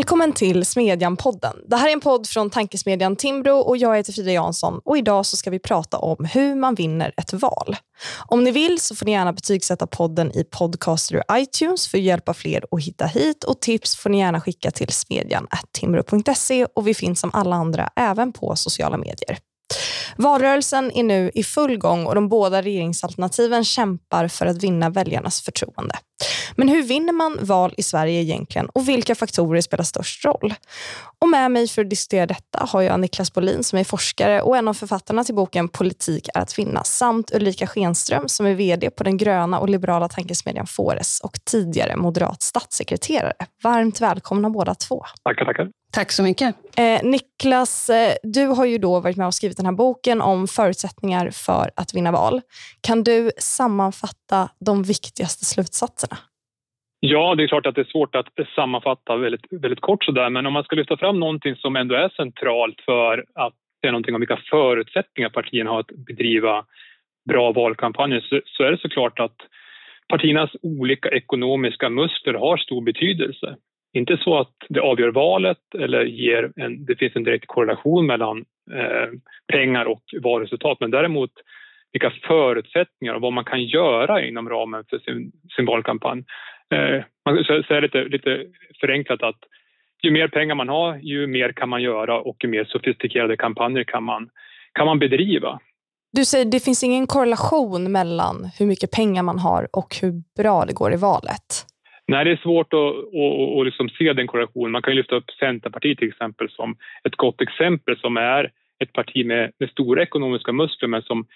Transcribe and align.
Välkommen 0.00 0.32
till 0.32 0.64
Smedjan-podden. 0.64 1.56
Det 1.68 1.76
här 1.76 1.88
är 1.88 1.92
en 1.92 2.00
podd 2.00 2.26
från 2.26 2.50
tankesmedjan 2.50 3.16
Timbro 3.16 3.52
och 3.52 3.76
jag 3.76 3.96
heter 3.96 4.12
Frida 4.12 4.32
Jansson 4.32 4.80
och 4.84 4.98
idag 4.98 5.26
så 5.26 5.36
ska 5.36 5.50
vi 5.50 5.58
prata 5.58 5.98
om 5.98 6.24
hur 6.24 6.54
man 6.54 6.74
vinner 6.74 7.12
ett 7.16 7.32
val. 7.32 7.76
Om 8.28 8.44
ni 8.44 8.50
vill 8.50 8.80
så 8.80 8.94
får 8.94 9.06
ni 9.06 9.12
gärna 9.12 9.32
betygsätta 9.32 9.86
podden 9.86 10.32
i 10.32 10.44
Podcaster 10.44 11.16
och 11.16 11.38
iTunes 11.38 11.88
för 11.88 11.98
att 11.98 12.04
hjälpa 12.04 12.34
fler 12.34 12.64
att 12.70 12.82
hitta 12.82 13.06
hit 13.06 13.44
och 13.44 13.60
tips 13.60 13.96
får 13.96 14.10
ni 14.10 14.18
gärna 14.18 14.40
skicka 14.40 14.70
till 14.70 14.88
smedjan.timbro.se 14.88 16.66
och 16.74 16.88
vi 16.88 16.94
finns 16.94 17.20
som 17.20 17.30
alla 17.32 17.56
andra 17.56 17.88
även 17.96 18.32
på 18.32 18.56
sociala 18.56 18.96
medier. 18.96 19.38
Valrörelsen 20.16 20.92
är 20.92 21.02
nu 21.02 21.30
i 21.34 21.44
full 21.44 21.78
gång 21.78 22.06
och 22.06 22.14
de 22.14 22.28
båda 22.28 22.62
regeringsalternativen 22.62 23.64
kämpar 23.64 24.28
för 24.28 24.46
att 24.46 24.62
vinna 24.62 24.90
väljarnas 24.90 25.42
förtroende. 25.42 25.94
Men 26.56 26.68
hur 26.68 26.82
vinner 26.82 27.12
man 27.12 27.38
val 27.40 27.74
i 27.76 27.82
Sverige 27.82 28.20
egentligen 28.20 28.68
och 28.68 28.88
vilka 28.88 29.14
faktorer 29.14 29.60
spelar 29.60 29.84
störst 29.84 30.24
roll? 30.24 30.54
Och 31.18 31.28
med 31.28 31.50
mig 31.50 31.68
för 31.68 31.82
att 31.82 31.90
diskutera 31.90 32.26
detta 32.26 32.66
har 32.68 32.82
jag 32.82 33.00
Niklas 33.00 33.32
Bolin 33.32 33.64
som 33.64 33.78
är 33.78 33.84
forskare 33.84 34.42
och 34.42 34.56
en 34.56 34.68
av 34.68 34.74
författarna 34.74 35.24
till 35.24 35.34
boken 35.34 35.68
Politik 35.68 36.28
är 36.34 36.40
att 36.40 36.58
vinna 36.58 36.84
samt 36.84 37.34
Ulrika 37.34 37.66
Schenström 37.66 38.28
som 38.28 38.46
är 38.46 38.54
vd 38.54 38.90
på 38.90 39.04
den 39.04 39.16
gröna 39.16 39.58
och 39.58 39.68
liberala 39.68 40.08
tankesmedjan 40.08 40.66
Fores 40.66 41.20
och 41.20 41.38
tidigare 41.44 41.96
moderat 41.96 42.42
statssekreterare. 42.42 43.32
Varmt 43.62 44.00
välkomna 44.00 44.50
båda 44.50 44.74
två. 44.74 45.04
Tackar, 45.24 45.44
tackar. 45.44 45.70
Tack 45.92 46.12
så 46.12 46.22
mycket. 46.22 46.54
Eh, 46.76 47.02
Niklas, 47.02 47.90
eh, 47.90 48.14
du 48.22 48.46
har 48.46 48.64
ju 48.64 48.78
då 48.78 49.00
varit 49.00 49.16
med 49.16 49.26
och 49.26 49.34
skrivit 49.34 49.56
den 49.56 49.66
här 49.66 49.72
boken 49.72 50.20
om 50.20 50.48
förutsättningar 50.48 51.30
för 51.30 51.70
att 51.76 51.94
vinna 51.94 52.12
val. 52.12 52.40
Kan 52.80 53.04
du 53.04 53.30
sammanfatta 53.38 54.48
de 54.64 54.82
viktigaste 54.82 55.44
slutsatserna? 55.44 56.09
Ja, 57.00 57.34
det 57.34 57.42
är 57.42 57.48
klart 57.48 57.66
att 57.66 57.74
det 57.74 57.80
är 57.80 57.92
svårt 57.92 58.14
att 58.14 58.26
sammanfatta 58.54 59.16
väldigt, 59.16 59.46
väldigt 59.50 59.80
kort 59.80 60.04
sådär, 60.04 60.30
men 60.30 60.46
om 60.46 60.52
man 60.52 60.64
ska 60.64 60.76
lyfta 60.76 60.96
fram 60.96 61.20
någonting 61.20 61.56
som 61.56 61.76
ändå 61.76 61.94
är 61.94 62.08
centralt 62.08 62.80
för 62.80 63.24
att 63.34 63.54
säga 63.80 63.92
någonting 63.92 64.14
om 64.14 64.20
vilka 64.20 64.40
förutsättningar 64.50 65.28
partierna 65.30 65.70
har 65.70 65.80
att 65.80 66.06
bedriva 66.06 66.64
bra 67.28 67.52
valkampanjer 67.52 68.20
så, 68.20 68.40
så 68.44 68.62
är 68.62 68.70
det 68.70 68.78
såklart 68.78 69.20
att 69.20 69.36
partiernas 70.08 70.50
olika 70.62 71.08
ekonomiska 71.08 71.88
muskler 71.88 72.34
har 72.34 72.56
stor 72.56 72.82
betydelse. 72.82 73.56
Inte 73.92 74.16
så 74.16 74.38
att 74.38 74.54
det 74.68 74.80
avgör 74.80 75.10
valet 75.10 75.74
eller 75.78 76.04
ger 76.04 76.52
en, 76.56 76.84
det 76.84 76.96
finns 76.96 77.16
en 77.16 77.24
direkt 77.24 77.46
korrelation 77.46 78.06
mellan 78.06 78.44
eh, 78.72 79.08
pengar 79.52 79.84
och 79.84 80.02
valresultat, 80.22 80.80
men 80.80 80.90
däremot 80.90 81.30
vilka 81.92 82.12
förutsättningar 82.22 83.14
och 83.14 83.20
vad 83.20 83.32
man 83.32 83.44
kan 83.44 83.64
göra 83.64 84.24
inom 84.24 84.48
ramen 84.48 84.84
för 84.90 84.98
sin, 84.98 85.32
sin 85.56 85.66
valkampanj. 85.66 86.24
Eh, 86.74 87.04
man 87.24 87.44
kan 87.44 87.62
säga 87.62 87.80
lite, 87.80 88.04
lite 88.04 88.44
förenklat 88.80 89.22
att 89.22 89.38
ju 90.02 90.10
mer 90.10 90.28
pengar 90.28 90.54
man 90.54 90.68
har, 90.68 90.96
ju 90.96 91.26
mer 91.26 91.52
kan 91.52 91.68
man 91.68 91.82
göra 91.82 92.20
och 92.20 92.36
ju 92.42 92.48
mer 92.48 92.64
sofistikerade 92.64 93.36
kampanjer 93.36 93.84
kan 93.84 94.04
man, 94.04 94.30
kan 94.72 94.86
man 94.86 94.98
bedriva. 94.98 95.60
Du 96.12 96.24
säger 96.24 96.46
att 96.46 96.52
det 96.52 96.64
finns 96.64 96.84
ingen 96.84 97.06
korrelation 97.06 97.92
mellan 97.92 98.50
hur 98.58 98.66
mycket 98.66 98.90
pengar 98.90 99.22
man 99.22 99.38
har 99.38 99.68
och 99.72 99.96
hur 100.02 100.12
bra 100.42 100.64
det 100.64 100.72
går 100.72 100.92
i 100.92 100.96
valet. 100.96 101.66
Nej, 102.06 102.24
det 102.24 102.30
är 102.30 102.36
svårt 102.36 102.72
att, 102.72 102.96
att, 103.22 103.58
att 103.58 103.66
liksom 103.66 103.88
se 103.88 104.12
den 104.12 104.26
korrelationen. 104.26 104.72
Man 104.72 104.82
kan 104.82 104.94
lyfta 104.94 105.16
upp 105.16 105.30
Centerpartiet 105.30 105.98
till 105.98 106.08
exempel 106.08 106.50
som 106.50 106.76
ett 107.04 107.16
gott 107.16 107.40
exempel 107.40 107.96
som 107.98 108.16
är 108.16 108.50
ett 108.82 108.92
parti 108.92 109.26
med, 109.26 109.52
med 109.58 109.70
stora 109.70 110.02
ekonomiska 110.02 110.52
muskler 110.52 110.88
men 110.88 111.02
som 111.02 111.26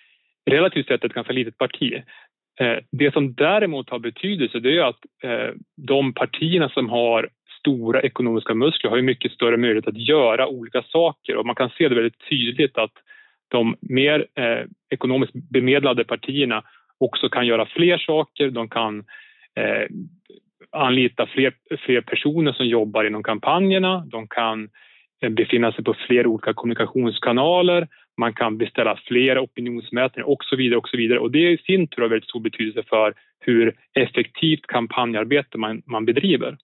relativt 0.50 0.86
sett 0.86 1.02
är 1.02 1.06
ett 1.06 1.14
ganska 1.14 1.32
litet 1.32 1.58
parti. 1.58 2.02
Eh, 2.60 2.78
det 2.90 3.12
som 3.12 3.34
däremot 3.34 3.90
har 3.90 3.98
betydelse 3.98 4.60
det 4.60 4.76
är 4.78 4.82
att 4.82 5.00
eh, 5.22 5.54
de 5.76 6.12
partierna 6.12 6.68
som 6.68 6.88
har 6.88 7.28
stora 7.60 8.02
ekonomiska 8.02 8.54
muskler 8.54 8.90
har 8.90 8.96
ju 8.96 9.02
mycket 9.02 9.32
större 9.32 9.56
möjlighet 9.56 9.88
att 9.88 10.08
göra 10.08 10.48
olika 10.48 10.82
saker 10.82 11.36
och 11.36 11.46
man 11.46 11.54
kan 11.54 11.70
se 11.70 11.88
det 11.88 11.94
väldigt 11.94 12.28
tydligt 12.28 12.78
att 12.78 12.92
de 13.48 13.76
mer 13.80 14.26
eh, 14.34 14.66
ekonomiskt 14.90 15.32
bemedlade 15.34 16.04
partierna 16.04 16.62
också 16.98 17.28
kan 17.28 17.46
göra 17.46 17.66
fler 17.66 17.98
saker. 17.98 18.50
De 18.50 18.68
kan 18.68 18.98
eh, 19.56 19.86
anlita 20.70 21.26
fler, 21.26 21.52
fler 21.78 22.00
personer 22.00 22.52
som 22.52 22.66
jobbar 22.66 23.04
inom 23.04 23.22
kampanjerna. 23.22 24.04
De 24.06 24.28
kan 24.28 24.68
eh, 25.22 25.30
befinna 25.30 25.72
sig 25.72 25.84
på 25.84 25.94
fler 26.06 26.26
olika 26.26 26.54
kommunikationskanaler 26.54 27.88
man 28.16 28.32
kan 28.32 28.58
beställa 28.58 29.00
fler 29.06 29.38
opinionsmätningar 29.38 30.28
och 30.28 30.44
så 30.44 30.56
vidare. 30.56 30.78
Och 30.78 30.88
så 30.88 30.96
vidare. 30.96 31.18
Och 31.18 31.30
det 31.30 31.52
i 31.52 31.58
sin 31.58 31.88
tur 31.88 32.02
har 32.02 32.08
väldigt 32.08 32.28
stor 32.28 32.40
betydelse 32.40 32.82
för 32.88 33.14
hur 33.40 33.76
effektivt 33.94 34.66
kampanjarbete 34.66 35.58
man, 35.58 35.82
man 35.86 36.04
bedriver. 36.04 36.56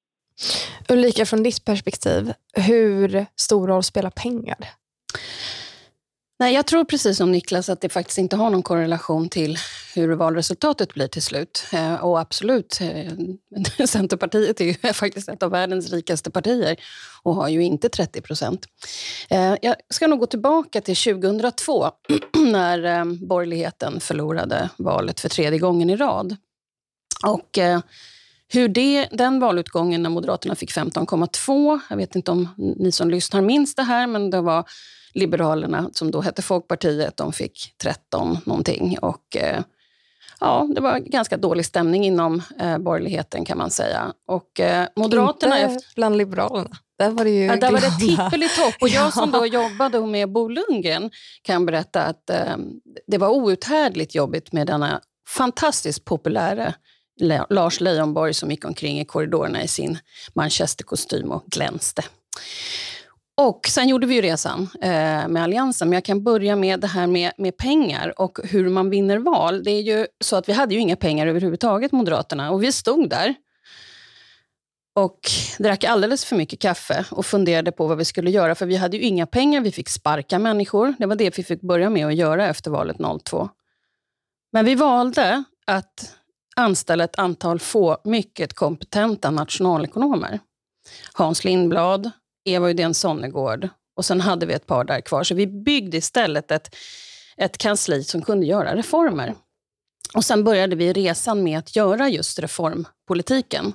Ulrika, 0.89 1.27
från 1.27 1.43
ditt 1.43 1.65
perspektiv, 1.65 2.33
hur 2.55 3.27
stor 3.37 3.69
roll 3.69 3.83
spelar 3.83 4.11
pengar? 4.11 4.57
Nej, 6.41 6.55
jag 6.55 6.67
tror 6.67 6.85
precis 6.85 7.17
som 7.17 7.33
Niklas 7.33 7.69
att 7.69 7.81
det 7.81 7.89
faktiskt 7.89 8.19
inte 8.19 8.37
har 8.37 8.51
någon 8.51 8.63
korrelation 8.63 9.29
till 9.29 9.59
hur 9.95 10.13
valresultatet 10.13 10.95
blir 10.95 11.09
till 11.09 11.23
slut. 11.23 11.65
Eh, 11.73 11.95
och 11.95 12.21
absolut, 12.21 12.79
eh, 12.81 13.87
Centerpartiet 13.87 14.61
är 14.61 14.65
ju 14.65 14.75
faktiskt 14.93 15.29
ett 15.29 15.43
av 15.43 15.51
världens 15.51 15.93
rikaste 15.93 16.31
partier 16.31 16.77
och 17.23 17.35
har 17.35 17.49
ju 17.49 17.65
inte 17.65 17.89
30 17.89 18.21
procent. 18.21 18.67
Eh, 19.31 19.55
jag 19.63 19.75
ska 19.91 20.07
nog 20.07 20.19
gå 20.19 20.27
tillbaka 20.27 20.81
till 20.81 20.97
2002 20.97 21.91
när 22.53 23.05
borgerligheten 23.27 24.01
förlorade 24.01 24.71
valet 24.77 25.21
för 25.21 25.29
tredje 25.29 25.59
gången 25.59 25.91
i 25.91 25.97
rad. 25.97 26.37
Och 27.27 27.59
hur 28.49 28.69
det, 28.69 29.09
den 29.13 29.41
valutgången 29.41 30.03
när 30.03 30.11
Moderaterna 30.11 30.55
fick 30.55 30.73
15,2, 30.73 31.81
jag 31.91 31.97
vet 31.97 32.17
inte 32.17 32.31
om 32.31 32.49
ni 32.57 32.93
som 32.93 33.11
lyssnar 33.11 33.41
minns 33.41 33.75
det 33.75 33.83
här, 33.83 34.07
men 34.07 34.31
det 34.31 34.41
var 34.41 34.65
Liberalerna, 35.13 35.91
som 35.93 36.11
då 36.11 36.21
hette 36.21 36.43
Folkpartiet, 36.43 37.17
de 37.17 37.33
fick 37.33 37.75
13 37.83 38.39
någonting. 38.45 38.99
Och, 39.03 39.37
eh, 39.37 39.63
ja, 40.41 40.69
det 40.75 40.81
var 40.81 40.99
ganska 40.99 41.37
dålig 41.37 41.67
stämning 41.67 42.05
inom 42.05 42.43
eh, 42.61 42.79
borgerligheten 42.79 43.45
kan 43.45 43.59
man 43.59 43.71
säga. 43.71 44.13
Och, 44.27 44.61
eh, 44.61 44.87
Moderaterna... 44.97 45.61
Inte 45.61 45.85
bland 45.95 46.17
Liberalerna. 46.17 46.77
Där 46.99 47.11
var 47.11 47.25
det 47.25 47.31
ju 47.31 47.45
ja, 47.45 47.57
där 47.57 47.73
var 47.73 47.81
det 47.81 47.91
tippelitopp. 47.91 48.75
Och 48.81 48.89
jag 48.89 49.13
som 49.13 49.31
då 49.33 49.47
jobbade 49.47 50.01
med 50.01 50.33
Bo 50.33 50.49
Lundgren 50.49 51.11
kan 51.43 51.67
berätta 51.67 52.03
att 52.03 52.31
eh, 52.31 52.57
det 53.07 53.19
var 53.19 53.29
outhärdligt 53.29 54.15
jobbigt 54.15 54.53
med 54.53 54.67
denna 54.67 55.01
fantastiskt 55.29 56.05
populära 56.05 56.75
Lars 57.51 57.81
Leijonborg 57.81 58.35
som 58.35 58.51
gick 58.51 58.65
omkring 58.65 59.01
i 59.01 59.05
korridorerna 59.05 59.63
i 59.63 59.69
sin 59.69 59.99
manchesterkostym 60.35 61.31
och 61.31 61.45
glänste. 61.47 62.03
Och 63.43 63.67
sen 63.69 63.89
gjorde 63.89 64.07
vi 64.07 64.15
ju 64.15 64.21
resan 64.21 64.69
eh, 64.83 65.29
med 65.29 65.43
Alliansen, 65.43 65.89
men 65.89 65.97
jag 65.97 66.05
kan 66.05 66.23
börja 66.25 66.57
med 66.57 66.81
det 66.81 66.87
här 66.87 67.07
med, 67.07 67.33
med 67.37 67.57
pengar 67.57 68.21
och 68.21 68.39
hur 68.45 68.69
man 68.69 68.91
vinner 68.91 69.19
val. 69.19 69.65
Det 69.65 69.71
är 69.71 69.81
ju 69.81 70.07
så 70.21 70.37
att 70.37 70.49
vi 70.49 70.53
hade 70.53 70.75
ju 70.75 70.81
inga 70.81 70.97
pengar 70.97 71.27
överhuvudtaget, 71.27 71.93
Moderaterna, 71.93 72.51
och 72.51 72.63
vi 72.63 72.73
stod 72.73 73.11
där 73.11 73.35
och 74.95 75.21
drack 75.59 75.85
alldeles 75.85 76.25
för 76.25 76.37
mycket 76.37 76.61
kaffe 76.61 77.05
och 77.11 77.27
funderade 77.27 77.73
på 77.73 77.87
vad 77.87 77.99
vi 77.99 78.05
skulle 78.05 78.31
göra, 78.31 78.55
för 78.55 78.67
vi 78.67 78.77
hade 78.77 78.97
ju 78.97 79.03
inga 79.03 79.27
pengar, 79.27 79.61
vi 79.61 79.73
fick 79.73 79.89
sparka 79.89 80.39
människor. 80.39 80.95
Det 80.99 81.07
var 81.07 81.17
det 81.17 81.39
vi 81.39 81.45
fick 81.45 81.61
börja 81.61 81.91
med 81.91 82.07
att 82.07 82.15
göra 82.15 82.49
efter 82.49 82.71
valet 82.71 82.97
02. 83.25 83.49
Men 84.53 84.65
vi 84.65 84.75
valde 84.75 85.45
att 85.67 86.15
anställa 86.57 87.05
ett 87.05 87.19
antal 87.19 87.59
få 87.59 87.99
mycket 88.05 88.55
kompetenta 88.55 89.31
nationalekonomer. 89.31 90.41
Hans 91.13 91.45
Lindblad, 91.45 92.11
Eva 92.45 92.69
Uddén 92.69 92.95
Sonnegård 92.95 93.69
och 93.97 94.05
sen 94.05 94.21
hade 94.21 94.47
vi 94.47 94.55
ett 94.55 94.67
par 94.67 94.85
där 94.85 95.01
kvar. 95.01 95.25
Så 95.25 95.35
vi 95.35 95.47
byggde 95.47 95.97
istället 95.97 96.51
ett, 96.51 96.77
ett 97.37 97.59
kansli 97.59 98.05
som 98.05 98.23
kunde 98.23 98.47
göra 98.47 98.77
reformer. 98.77 99.35
Och 100.15 100.25
sen 100.25 100.45
började 100.45 100.77
vi 100.77 100.93
resan 100.93 101.43
med 101.43 101.59
att 101.59 101.77
göra 101.77 102.09
just 102.09 102.39
reformpolitiken. 102.39 103.73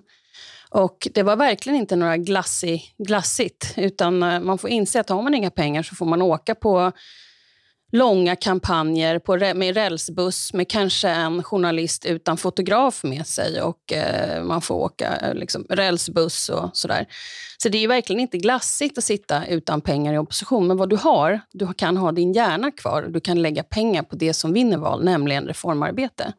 Och 0.69 1.07
det 1.13 1.23
var 1.23 1.35
verkligen 1.35 1.79
inte 1.79 1.95
några 1.95 2.17
glassig, 2.17 2.95
glassigt, 2.97 3.73
utan 3.77 4.23
eh, 4.23 4.39
man 4.39 4.57
får 4.57 4.69
inse 4.69 4.99
att 4.99 5.09
har 5.09 5.21
man 5.21 5.33
inga 5.33 5.51
pengar 5.51 5.83
så 5.83 5.95
får 5.95 6.05
man 6.05 6.21
åka 6.21 6.55
på 6.55 6.91
långa 7.95 8.35
kampanjer 8.35 9.19
på, 9.19 9.37
med 9.55 9.75
rälsbuss 9.75 10.53
med 10.53 10.69
kanske 10.69 11.09
en 11.09 11.43
journalist 11.43 12.05
utan 12.05 12.37
fotograf 12.37 13.03
med 13.03 13.27
sig 13.27 13.61
och 13.61 13.93
eh, 13.93 14.43
man 14.43 14.61
får 14.61 14.75
åka 14.75 15.15
eh, 15.15 15.33
liksom, 15.33 15.65
rälsbuss 15.69 16.49
och 16.49 16.69
sådär. 16.73 17.07
Så 17.57 17.69
det 17.69 17.83
är 17.83 17.87
verkligen 17.87 18.19
inte 18.19 18.37
glassigt 18.37 18.97
att 18.97 19.03
sitta 19.03 19.45
utan 19.45 19.81
pengar 19.81 20.13
i 20.13 20.17
opposition. 20.17 20.67
Men 20.67 20.77
vad 20.77 20.89
du 20.89 20.95
har, 20.95 21.41
du 21.51 21.73
kan 21.73 21.97
ha 21.97 22.11
din 22.11 22.33
hjärna 22.33 22.71
kvar. 22.71 23.07
Du 23.09 23.19
kan 23.19 23.41
lägga 23.41 23.63
pengar 23.63 24.03
på 24.03 24.15
det 24.15 24.33
som 24.33 24.53
vinner 24.53 24.77
val, 24.77 25.03
nämligen 25.03 25.47
reformarbete. 25.47 26.33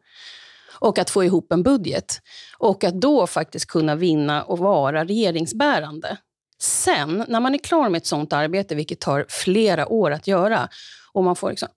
Och 0.79 0.99
att 0.99 1.09
få 1.09 1.23
ihop 1.23 1.51
en 1.51 1.63
budget. 1.63 2.21
Och 2.57 2.83
att 2.83 3.01
då 3.01 3.27
faktiskt 3.27 3.65
kunna 3.65 3.95
vinna 3.95 4.43
och 4.43 4.59
vara 4.59 5.05
regeringsbärande. 5.05 6.17
Sen, 6.59 7.25
när 7.27 7.39
man 7.39 7.53
är 7.53 7.57
klar 7.57 7.89
med 7.89 7.97
ett 7.97 8.05
sånt 8.05 8.33
arbete, 8.33 8.75
vilket 8.75 8.99
tar 8.99 9.25
flera 9.29 9.87
år 9.87 10.11
att 10.11 10.27
göra, 10.27 10.69
och 11.17 11.23
man 11.23 11.35
får 11.35 11.49
liksom 11.49 11.69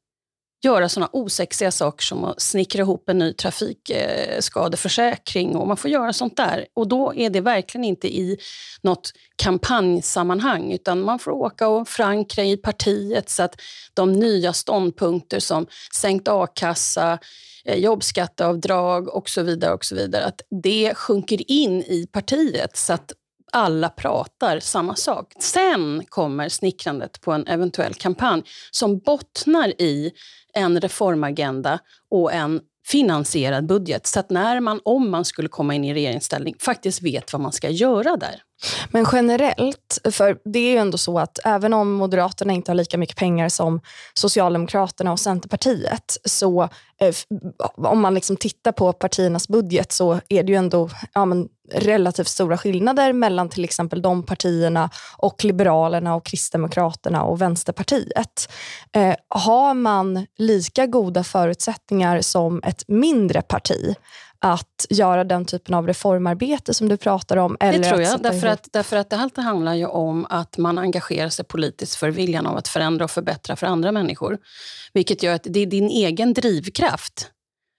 göra 0.64 0.88
såna 0.88 1.08
osexiga 1.12 1.70
saker 1.70 2.04
som 2.04 2.24
att 2.24 2.40
snickra 2.40 2.80
ihop 2.80 3.08
en 3.08 3.18
ny 3.18 3.32
trafikskadeförsäkring 3.32 5.56
och 5.56 5.68
man 5.68 5.76
får 5.76 5.90
göra 5.90 6.12
sånt 6.12 6.36
där. 6.36 6.66
Och 6.74 6.88
då 6.88 7.14
är 7.14 7.30
det 7.30 7.40
verkligen 7.40 7.84
inte 7.84 8.16
i 8.16 8.38
något 8.82 9.12
kampanjsammanhang 9.36 10.72
utan 10.72 11.00
man 11.00 11.18
får 11.18 11.30
åka 11.30 11.68
och 11.68 11.88
förankra 11.88 12.44
i 12.44 12.56
partiet 12.56 13.30
så 13.30 13.42
att 13.42 13.60
de 13.94 14.12
nya 14.12 14.52
ståndpunkter 14.52 15.40
som 15.40 15.66
sänkt 15.94 16.28
a-kassa, 16.28 17.18
eh, 17.64 17.78
jobbskatteavdrag 17.78 19.08
och 19.08 19.28
så 19.28 19.42
vidare, 19.42 19.74
och 19.74 19.84
så 19.84 19.94
vidare 19.94 20.24
att 20.24 20.40
det 20.62 20.94
sjunker 20.94 21.50
in 21.50 21.82
i 21.82 22.06
partiet 22.12 22.76
så 22.76 22.92
att 22.92 23.12
alla 23.52 23.88
pratar 23.88 24.60
samma 24.60 24.96
sak. 24.96 25.32
Sen 25.40 26.04
kommer 26.08 26.48
snickrandet 26.48 27.20
på 27.20 27.32
en 27.32 27.46
eventuell 27.46 27.94
kampanj 27.94 28.42
som 28.70 28.98
bottnar 28.98 29.68
i 29.68 30.12
en 30.54 30.80
reformagenda 30.80 31.78
och 32.10 32.32
en 32.32 32.60
finansierad 32.86 33.66
budget. 33.66 34.06
Så 34.06 34.20
att 34.20 34.30
när 34.30 34.60
man, 34.60 34.80
om 34.84 35.10
man 35.10 35.24
skulle 35.24 35.48
komma 35.48 35.74
in 35.74 35.84
i 35.84 35.94
regeringsställning, 35.94 36.54
faktiskt 36.60 37.02
vet 37.02 37.32
vad 37.32 37.42
man 37.42 37.52
ska 37.52 37.70
göra 37.70 38.16
där. 38.16 38.42
Men 38.90 39.06
generellt, 39.12 39.98
för 40.10 40.38
det 40.44 40.58
är 40.58 40.70
ju 40.70 40.76
ändå 40.76 40.98
så 40.98 41.18
att 41.18 41.38
även 41.44 41.72
om 41.72 41.92
Moderaterna 41.92 42.52
inte 42.52 42.70
har 42.70 42.76
lika 42.76 42.98
mycket 42.98 43.16
pengar 43.16 43.48
som 43.48 43.80
Socialdemokraterna 44.14 45.12
och 45.12 45.20
Centerpartiet, 45.20 46.16
så 46.24 46.62
eh, 47.00 47.14
om 47.76 48.00
man 48.00 48.14
liksom 48.14 48.36
tittar 48.36 48.72
på 48.72 48.92
partiernas 48.92 49.48
budget 49.48 49.92
så 49.92 50.20
är 50.28 50.42
det 50.42 50.52
ju 50.52 50.58
ändå 50.58 50.90
ja, 51.14 51.24
men, 51.24 51.48
relativt 51.72 52.28
stora 52.28 52.58
skillnader 52.58 53.12
mellan 53.12 53.48
till 53.48 53.64
exempel 53.64 54.02
de 54.02 54.22
partierna 54.22 54.90
och 55.16 55.44
Liberalerna 55.44 56.14
och 56.14 56.26
Kristdemokraterna 56.26 57.22
och 57.22 57.40
Vänsterpartiet. 57.40 58.52
Eh, 58.92 59.14
har 59.28 59.74
man 59.74 60.26
lika 60.38 60.86
goda 60.86 61.24
förutsättningar 61.24 62.20
som 62.20 62.62
ett 62.64 62.84
mindre 62.88 63.42
parti 63.42 63.96
att 64.40 64.86
göra 64.90 65.24
den 65.24 65.44
typen 65.44 65.74
av 65.74 65.86
reformarbete 65.86 66.74
som 66.74 66.88
du 66.88 66.96
pratar 66.96 67.36
om? 67.36 67.56
Eller 67.60 67.78
det 67.78 67.84
tror 67.84 68.00
jag, 68.02 68.22
därför 68.22 68.46
att, 68.46 68.68
därför 68.72 68.96
att 68.96 69.10
det 69.10 69.42
handlar 69.42 69.74
ju 69.74 69.86
om 69.86 70.26
att 70.30 70.58
man 70.58 70.78
engagerar 70.78 71.28
sig 71.28 71.44
politiskt 71.44 71.96
för 71.96 72.10
viljan 72.10 72.46
av 72.46 72.56
att 72.56 72.68
förändra 72.68 73.04
och 73.04 73.10
förbättra 73.10 73.56
för 73.56 73.66
andra 73.66 73.92
människor. 73.92 74.38
Vilket 74.92 75.22
gör 75.22 75.34
att 75.34 75.46
det 75.50 75.60
är 75.60 75.66
din 75.66 75.88
egen 75.88 76.34
drivkraft 76.34 77.30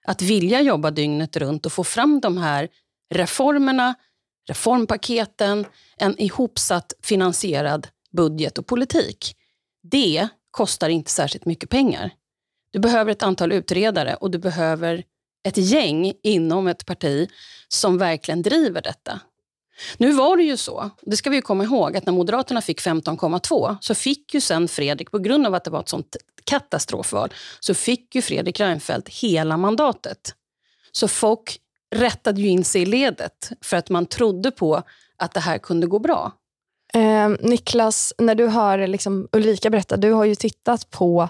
att 0.06 0.22
vilja 0.22 0.60
jobba 0.60 0.90
dygnet 0.90 1.36
runt 1.36 1.66
och 1.66 1.72
få 1.72 1.84
fram 1.84 2.20
de 2.20 2.38
här 2.38 2.68
reformerna, 3.14 3.94
reformpaketen, 4.48 5.66
en 5.96 6.20
ihopsatt 6.20 6.92
finansierad 7.02 7.88
budget 8.12 8.58
och 8.58 8.66
politik. 8.66 9.36
Det 9.82 10.28
kostar 10.50 10.88
inte 10.88 11.10
särskilt 11.10 11.44
mycket 11.44 11.70
pengar. 11.70 12.10
Du 12.72 12.78
behöver 12.78 13.12
ett 13.12 13.22
antal 13.22 13.52
utredare 13.52 14.14
och 14.14 14.30
du 14.30 14.38
behöver 14.38 15.04
ett 15.42 15.56
gäng 15.56 16.12
inom 16.22 16.66
ett 16.66 16.86
parti 16.86 17.30
som 17.68 17.98
verkligen 17.98 18.42
driver 18.42 18.82
detta. 18.82 19.20
Nu 19.96 20.12
var 20.12 20.36
det 20.36 20.42
ju 20.42 20.56
så, 20.56 20.90
det 21.02 21.16
ska 21.16 21.30
vi 21.30 21.42
komma 21.42 21.64
ihåg, 21.64 21.96
att 21.96 22.06
när 22.06 22.12
Moderaterna 22.12 22.60
fick 22.60 22.80
15,2 22.80 23.76
så 23.80 23.94
fick 23.94 24.34
ju 24.34 24.40
sen 24.40 24.68
Fredrik, 24.68 25.10
på 25.10 25.18
grund 25.18 25.46
av 25.46 25.54
att 25.54 25.64
det 25.64 25.70
var 25.70 25.80
ett 25.80 25.88
sånt 25.88 26.16
katastrofval, 26.44 27.32
så 27.60 27.74
fick 27.74 28.14
ju 28.14 28.22
Fredrik 28.22 28.60
Reinfeldt 28.60 29.08
hela 29.08 29.56
mandatet. 29.56 30.34
Så 30.92 31.08
folk 31.08 31.58
rättade 31.94 32.40
ju 32.40 32.48
in 32.48 32.64
sig 32.64 32.82
i 32.82 32.86
ledet 32.86 33.50
för 33.60 33.76
att 33.76 33.90
man 33.90 34.06
trodde 34.06 34.50
på 34.50 34.82
att 35.16 35.34
det 35.34 35.40
här 35.40 35.58
kunde 35.58 35.86
gå 35.86 35.98
bra. 35.98 36.32
Eh, 36.94 37.28
Niklas, 37.40 38.12
när 38.18 38.34
du 38.34 38.48
hör 38.48 38.86
liksom 38.86 39.28
Ulrika 39.32 39.70
berätta, 39.70 39.96
du 39.96 40.12
har 40.12 40.24
ju 40.24 40.34
tittat 40.34 40.90
på 40.90 41.28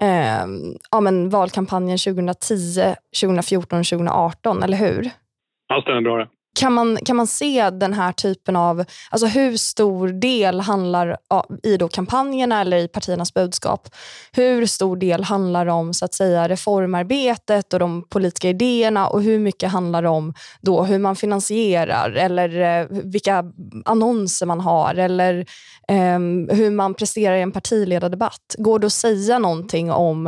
eh, 0.00 0.46
ja, 0.90 1.00
men 1.00 1.28
valkampanjen 1.28 1.98
2010, 1.98 2.94
2014 3.20 3.78
och 3.78 3.86
2018, 3.86 4.62
eller 4.62 4.76
hur? 4.76 5.10
Ja, 5.68 5.82
stämmer 5.82 6.00
bra 6.00 6.16
det. 6.16 6.28
Kan 6.58 6.72
man, 6.72 6.98
kan 7.04 7.16
man 7.16 7.26
se 7.26 7.70
den 7.70 7.92
här 7.92 8.12
typen 8.12 8.56
av, 8.56 8.84
alltså 9.10 9.26
hur 9.26 9.56
stor 9.56 10.08
del 10.08 10.60
handlar 10.60 11.16
i 11.62 11.76
då 11.76 11.88
kampanjerna 11.88 12.60
eller 12.60 12.76
i 12.76 12.88
partiernas 12.88 13.34
budskap, 13.34 13.88
hur 14.32 14.66
stor 14.66 14.96
del 14.96 15.24
handlar 15.24 15.66
om 15.66 15.94
så 15.94 16.04
att 16.04 16.14
säga 16.14 16.48
reformarbetet 16.48 17.72
och 17.72 17.78
de 17.78 18.08
politiska 18.08 18.48
idéerna 18.48 19.08
och 19.08 19.22
hur 19.22 19.38
mycket 19.38 19.72
handlar 19.72 20.02
om 20.04 20.34
då 20.60 20.84
hur 20.84 20.98
man 20.98 21.16
finansierar 21.16 22.10
eller 22.10 22.80
eh, 22.80 22.86
vilka 22.90 23.44
annonser 23.84 24.46
man 24.46 24.60
har 24.60 24.94
eller 24.94 25.38
eh, 25.88 26.18
hur 26.56 26.70
man 26.70 26.94
presterar 26.94 27.36
i 27.36 27.42
en 27.42 27.52
partiledardebatt? 27.52 28.54
Går 28.58 28.78
det 28.78 28.86
att 28.86 28.92
säga 28.92 29.38
någonting 29.38 29.92
om 29.92 30.26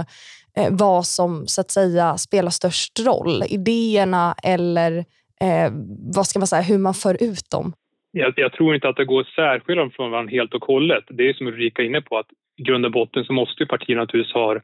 eh, 0.56 0.68
vad 0.70 1.06
som 1.06 1.46
så 1.46 1.60
att 1.60 1.70
säga 1.70 2.18
spelar 2.18 2.50
störst 2.50 3.00
roll? 3.00 3.44
Idéerna 3.46 4.34
eller 4.42 5.04
eh, 5.42 5.72
vad 6.16 6.26
ska 6.26 6.38
man 6.38 6.46
säga, 6.46 6.62
hur 6.62 6.78
man 6.78 6.94
för 6.94 7.14
ut 7.14 7.50
dem? 7.50 7.72
Jag, 8.12 8.32
jag 8.36 8.52
tror 8.52 8.74
inte 8.74 8.88
att 8.88 8.96
det 8.96 9.04
går 9.04 9.20
att 9.20 9.26
särskilja 9.26 9.82
dem 9.82 9.90
från 9.90 10.10
varandra 10.10 10.30
helt 10.30 10.54
och 10.54 10.64
hållet. 10.64 11.04
Det 11.08 11.28
är 11.28 11.32
som 11.32 11.46
Ulrika 11.46 11.82
är 11.82 11.86
inne 11.86 12.00
på, 12.00 12.18
att 12.18 12.26
i 12.56 12.62
grund 12.62 12.86
och 12.86 12.92
botten 12.92 13.24
så 13.24 13.32
måste 13.32 13.66
partierna 13.66 14.00
naturligtvis 14.02 14.34
ha, 14.34 14.60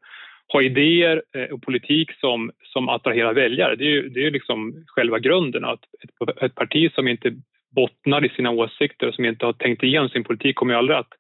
ha 0.52 0.62
idéer 0.62 1.22
eh, 1.36 1.54
och 1.54 1.62
politik 1.62 2.12
som, 2.20 2.50
som 2.62 2.88
attraherar 2.88 3.34
väljare. 3.34 3.76
Det 3.76 3.84
är, 3.84 4.02
det 4.02 4.26
är 4.26 4.30
liksom 4.30 4.84
själva 4.86 5.18
grunden. 5.18 5.64
Att 5.64 5.80
ett, 6.02 6.42
ett 6.42 6.54
parti 6.54 6.92
som 6.92 7.08
inte 7.08 7.32
bottnar 7.76 8.24
i 8.24 8.28
sina 8.28 8.50
åsikter 8.50 9.06
och 9.06 9.14
som 9.14 9.24
inte 9.24 9.46
har 9.46 9.52
tänkt 9.52 9.82
igenom 9.82 10.08
sin 10.08 10.24
politik 10.24 10.56
kommer 10.56 10.74
ju 10.74 10.78
aldrig 10.78 10.98
att 10.98 11.12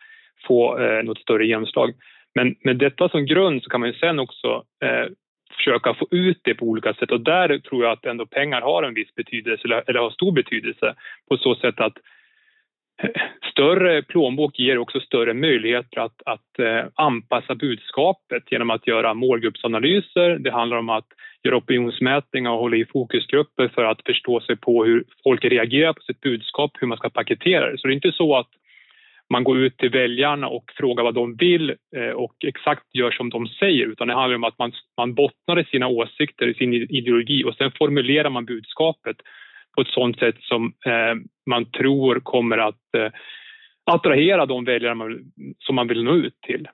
få 0.46 0.78
eh, 0.78 1.02
något 1.02 1.18
större 1.18 1.46
genomslag. 1.46 1.94
Men 2.34 2.56
med 2.60 2.76
detta 2.76 3.08
som 3.08 3.26
grund 3.26 3.62
så 3.62 3.70
kan 3.70 3.80
man 3.80 3.88
ju 3.88 3.94
sen 3.94 4.18
också 4.18 4.64
eh, 4.84 5.12
försöka 5.56 5.94
få 5.94 6.06
ut 6.10 6.40
det 6.42 6.54
på 6.54 6.64
olika 6.64 6.94
sätt 6.94 7.10
och 7.10 7.20
där 7.20 7.58
tror 7.58 7.84
jag 7.84 7.92
att 7.92 8.06
ändå 8.06 8.26
pengar 8.26 8.60
har 8.60 8.82
en 8.82 8.94
viss 8.94 9.14
betydelse 9.14 9.82
eller 9.86 10.00
har 10.00 10.10
stor 10.10 10.32
betydelse 10.32 10.94
på 11.28 11.36
så 11.36 11.54
sätt 11.54 11.80
att 11.80 11.96
eh, 13.02 13.10
större 13.52 14.02
plånbok 14.02 14.58
ger 14.58 14.78
också 14.78 15.00
större 15.00 15.34
möjligheter 15.34 16.00
att, 16.00 16.22
att 16.26 16.58
eh, 16.58 16.84
anpassa 16.94 17.54
budskapet 17.54 18.52
genom 18.52 18.70
att 18.70 18.86
göra 18.86 19.14
målgruppsanalyser. 19.14 20.38
Det 20.38 20.50
handlar 20.50 20.76
om 20.76 20.88
att 20.88 21.06
göra 21.44 21.56
opinionsmätningar 21.56 22.50
och 22.50 22.58
hålla 22.58 22.76
i 22.76 22.84
fokusgrupper 22.84 23.68
för 23.68 23.84
att 23.84 24.02
förstå 24.06 24.40
sig 24.40 24.56
på 24.56 24.84
hur 24.84 25.04
folk 25.24 25.44
reagerar 25.44 25.92
på 25.92 26.02
sitt 26.02 26.20
budskap, 26.20 26.70
hur 26.80 26.86
man 26.86 26.98
ska 26.98 27.10
paketera 27.10 27.70
det. 27.70 27.78
Så 27.78 27.86
det 27.86 27.92
är 27.92 27.94
inte 27.94 28.12
så 28.12 28.36
att 28.36 28.48
man 29.30 29.44
går 29.44 29.58
ut 29.58 29.76
till 29.76 29.90
väljarna 29.90 30.48
och 30.48 30.64
frågar 30.76 31.04
vad 31.04 31.14
de 31.14 31.36
vill 31.36 31.70
eh, 31.96 32.10
och 32.10 32.34
exakt 32.46 32.94
gör 32.94 33.10
som 33.10 33.30
de 33.30 33.46
säger 33.46 33.86
utan 33.86 34.08
det 34.08 34.14
handlar 34.14 34.36
om 34.36 34.44
att 34.44 34.58
man, 34.58 34.72
man 34.96 35.14
bottnar 35.14 35.60
i 35.60 35.64
sina 35.64 35.88
åsikter, 35.88 36.46
i 36.46 36.54
sin 36.54 36.74
ideologi 36.74 37.44
och 37.44 37.54
sen 37.54 37.72
formulerar 37.78 38.30
man 38.30 38.44
budskapet 38.44 39.16
på 39.76 39.82
ett 39.82 39.88
sådant 39.88 40.18
sätt 40.18 40.36
som 40.40 40.72
eh, 40.86 41.14
man 41.50 41.70
tror 41.70 42.20
kommer 42.20 42.58
att 42.58 42.94
eh, 42.96 43.10
attrahera 43.90 44.46
de 44.46 44.64
väljare 44.64 44.94
man, 44.94 45.32
som 45.58 45.74
man 45.74 45.88
vill 45.88 46.04
nå 46.04 46.14
ut 46.14 46.40
till. 46.46 46.68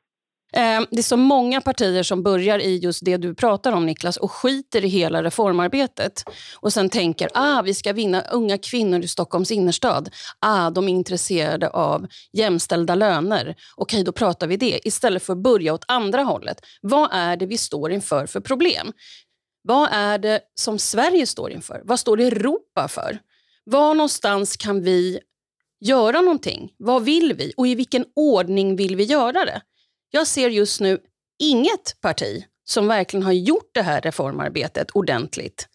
Ehm, 0.56 0.86
det 0.90 0.98
är 0.98 1.02
så 1.02 1.16
många 1.16 1.60
partier 1.60 2.02
som 2.02 2.22
börjar 2.22 2.58
i 2.58 2.76
just 2.76 3.04
det 3.04 3.16
du 3.16 3.34
pratar 3.34 3.72
om 3.72 3.86
Niklas 3.86 4.16
och 4.16 4.32
skiter 4.32 4.84
i 4.84 4.88
hela 4.88 5.22
reformarbetet 5.22 6.24
och 6.60 6.72
sen 6.72 6.88
tänker 6.88 7.28
ah, 7.34 7.62
vi 7.62 7.74
ska 7.74 7.92
vinna 7.92 8.20
unga 8.20 8.58
kvinnor 8.58 9.00
i 9.00 9.08
Stockholms 9.08 9.50
innerstad. 9.50 10.10
Ah, 10.38 10.70
de 10.70 10.88
är 10.88 10.92
intresserade 10.92 11.68
av 11.68 12.06
jämställda 12.32 12.94
löner. 12.94 13.56
Okej, 13.76 14.04
då 14.04 14.12
pratar 14.12 14.46
vi 14.46 14.56
det 14.56 14.80
istället 14.84 15.22
för 15.22 15.32
att 15.32 15.42
börja 15.42 15.74
åt 15.74 15.84
andra 15.88 16.22
hållet. 16.22 16.60
Vad 16.80 17.08
är 17.12 17.36
det 17.36 17.46
vi 17.46 17.58
står 17.58 17.92
inför 17.92 18.26
för 18.26 18.40
problem? 18.40 18.92
Vad 19.62 19.88
är 19.92 20.18
det 20.18 20.40
som 20.54 20.78
Sverige 20.78 21.26
står 21.26 21.52
inför? 21.52 21.82
Vad 21.84 22.00
står 22.00 22.20
Europa 22.20 22.88
för? 22.88 23.18
Var 23.64 23.94
någonstans 23.94 24.56
kan 24.56 24.82
vi 24.82 25.20
göra 25.80 26.20
någonting? 26.20 26.70
Vad 26.76 27.04
vill 27.04 27.34
vi? 27.38 27.52
Och 27.56 27.66
i 27.66 27.74
vilken 27.74 28.04
ordning 28.16 28.76
vill 28.76 28.96
vi 28.96 29.04
göra 29.04 29.44
det? 29.44 29.60
Jag 30.14 30.26
ser 30.26 30.50
just 30.50 30.80
nu 30.80 30.98
inget 31.38 32.00
parti 32.00 32.44
som 32.64 32.86
verkligen 32.86 33.22
har 33.22 33.32
gjort 33.32 33.70
det 33.72 33.82
här 33.82 34.00
reformarbetet 34.00 34.90
ordentligt. 34.90 35.68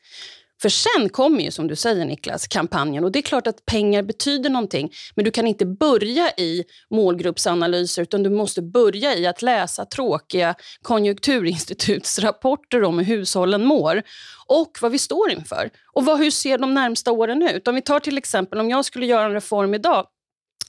För 0.62 0.70
sen 0.70 1.10
kommer 1.10 1.42
ju, 1.42 1.52
som 1.52 1.68
du 1.68 1.76
säger 1.76 2.06
Niklas, 2.06 2.48
kampanjen. 2.48 3.04
Och 3.04 3.12
det 3.12 3.20
är 3.20 3.24
klart 3.24 3.48
att 3.48 3.66
pengar 3.66 4.04
betyder 4.04 4.50
någonting. 4.50 4.92
Men 5.16 5.26
du 5.26 5.32
kan 5.32 5.48
inte 5.48 5.66
börja 5.66 6.32
i 6.38 6.64
målgruppsanalyser 6.90 8.02
utan 8.02 8.24
du 8.24 8.30
måste 8.30 8.62
börja 8.62 9.16
i 9.16 9.28
att 9.28 9.42
läsa 9.42 9.86
tråkiga 9.86 10.56
konjunkturinstitutsrapporter 10.82 12.84
om 12.84 13.00
hur 13.00 13.06
hushållen 13.06 13.66
mår 13.66 14.04
och 14.48 14.78
vad 14.82 14.92
vi 14.92 15.00
står 15.00 15.32
inför. 15.32 15.70
Och 15.94 16.06
vad, 16.06 16.20
hur 16.20 16.32
ser 16.32 16.58
de 16.58 16.74
närmsta 16.74 17.12
åren 17.12 17.42
ut? 17.42 17.68
Om 17.68 17.76
vi 17.76 17.82
tar 17.82 18.00
till 18.00 18.18
exempel, 18.18 18.60
om 18.60 18.70
jag 18.70 18.86
skulle 18.86 19.06
göra 19.06 19.26
en 19.26 19.34
reform 19.34 19.74
idag 19.74 20.08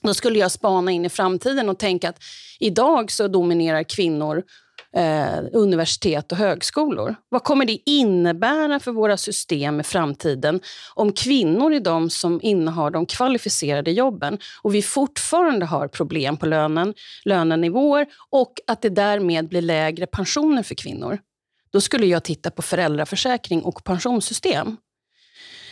då 0.02 0.14
skulle 0.14 0.38
jag 0.38 0.50
spana 0.50 0.90
in 0.90 1.04
i 1.04 1.08
framtiden 1.08 1.68
och 1.68 1.78
tänka 1.78 2.08
att 2.08 2.22
idag 2.60 3.10
så 3.10 3.28
dominerar 3.28 3.82
kvinnor 3.82 4.42
eh, 4.96 5.38
universitet 5.52 6.32
och 6.32 6.38
högskolor. 6.38 7.14
Vad 7.28 7.44
kommer 7.44 7.64
det 7.64 7.78
innebära 7.86 8.80
för 8.80 8.92
våra 8.92 9.16
system 9.16 9.80
i 9.80 9.82
framtiden 9.82 10.60
om 10.94 11.12
kvinnor 11.12 11.72
är 11.72 11.80
de 11.80 12.10
som 12.10 12.40
innehar 12.42 12.90
de 12.90 13.06
kvalificerade 13.06 13.90
jobben 13.90 14.38
och 14.62 14.74
vi 14.74 14.82
fortfarande 14.82 15.66
har 15.66 15.88
problem 15.88 16.36
på 16.36 16.46
lönen, 16.46 16.94
lönenivåer 17.24 18.06
och 18.30 18.54
att 18.66 18.82
det 18.82 18.88
därmed 18.88 19.48
blir 19.48 19.62
lägre 19.62 20.06
pensioner 20.06 20.62
för 20.62 20.74
kvinnor? 20.74 21.18
då 21.72 21.80
skulle 21.80 22.06
jag 22.06 22.24
titta 22.24 22.50
på 22.50 22.62
föräldraförsäkring 22.62 23.62
och 23.62 23.84
pensionssystem. 23.84 24.76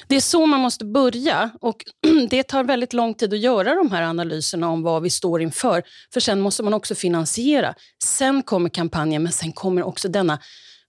Det 0.09 0.17
är 0.17 0.21
så 0.21 0.47
man 0.47 0.61
måste 0.61 0.85
börja 0.85 1.51
och 1.61 1.85
det 2.31 2.43
tar 2.43 2.65
väldigt 2.65 2.93
lång 2.93 3.15
tid 3.15 3.33
att 3.35 3.39
göra 3.39 3.75
de 3.75 3.91
här 3.91 4.03
analyserna 4.03 4.69
om 4.69 4.83
vad 4.83 5.03
vi 5.03 5.11
står 5.11 5.43
inför. 5.43 5.83
För 6.13 6.21
sen 6.21 6.41
måste 6.41 6.63
man 6.63 6.75
också 6.75 6.95
finansiera. 6.95 7.75
Sen 8.05 8.43
kommer 8.43 8.69
kampanjen, 8.69 9.23
men 9.23 9.33
sen 9.33 9.53
kommer 9.53 9.83
också 9.83 10.09
denna 10.09 10.39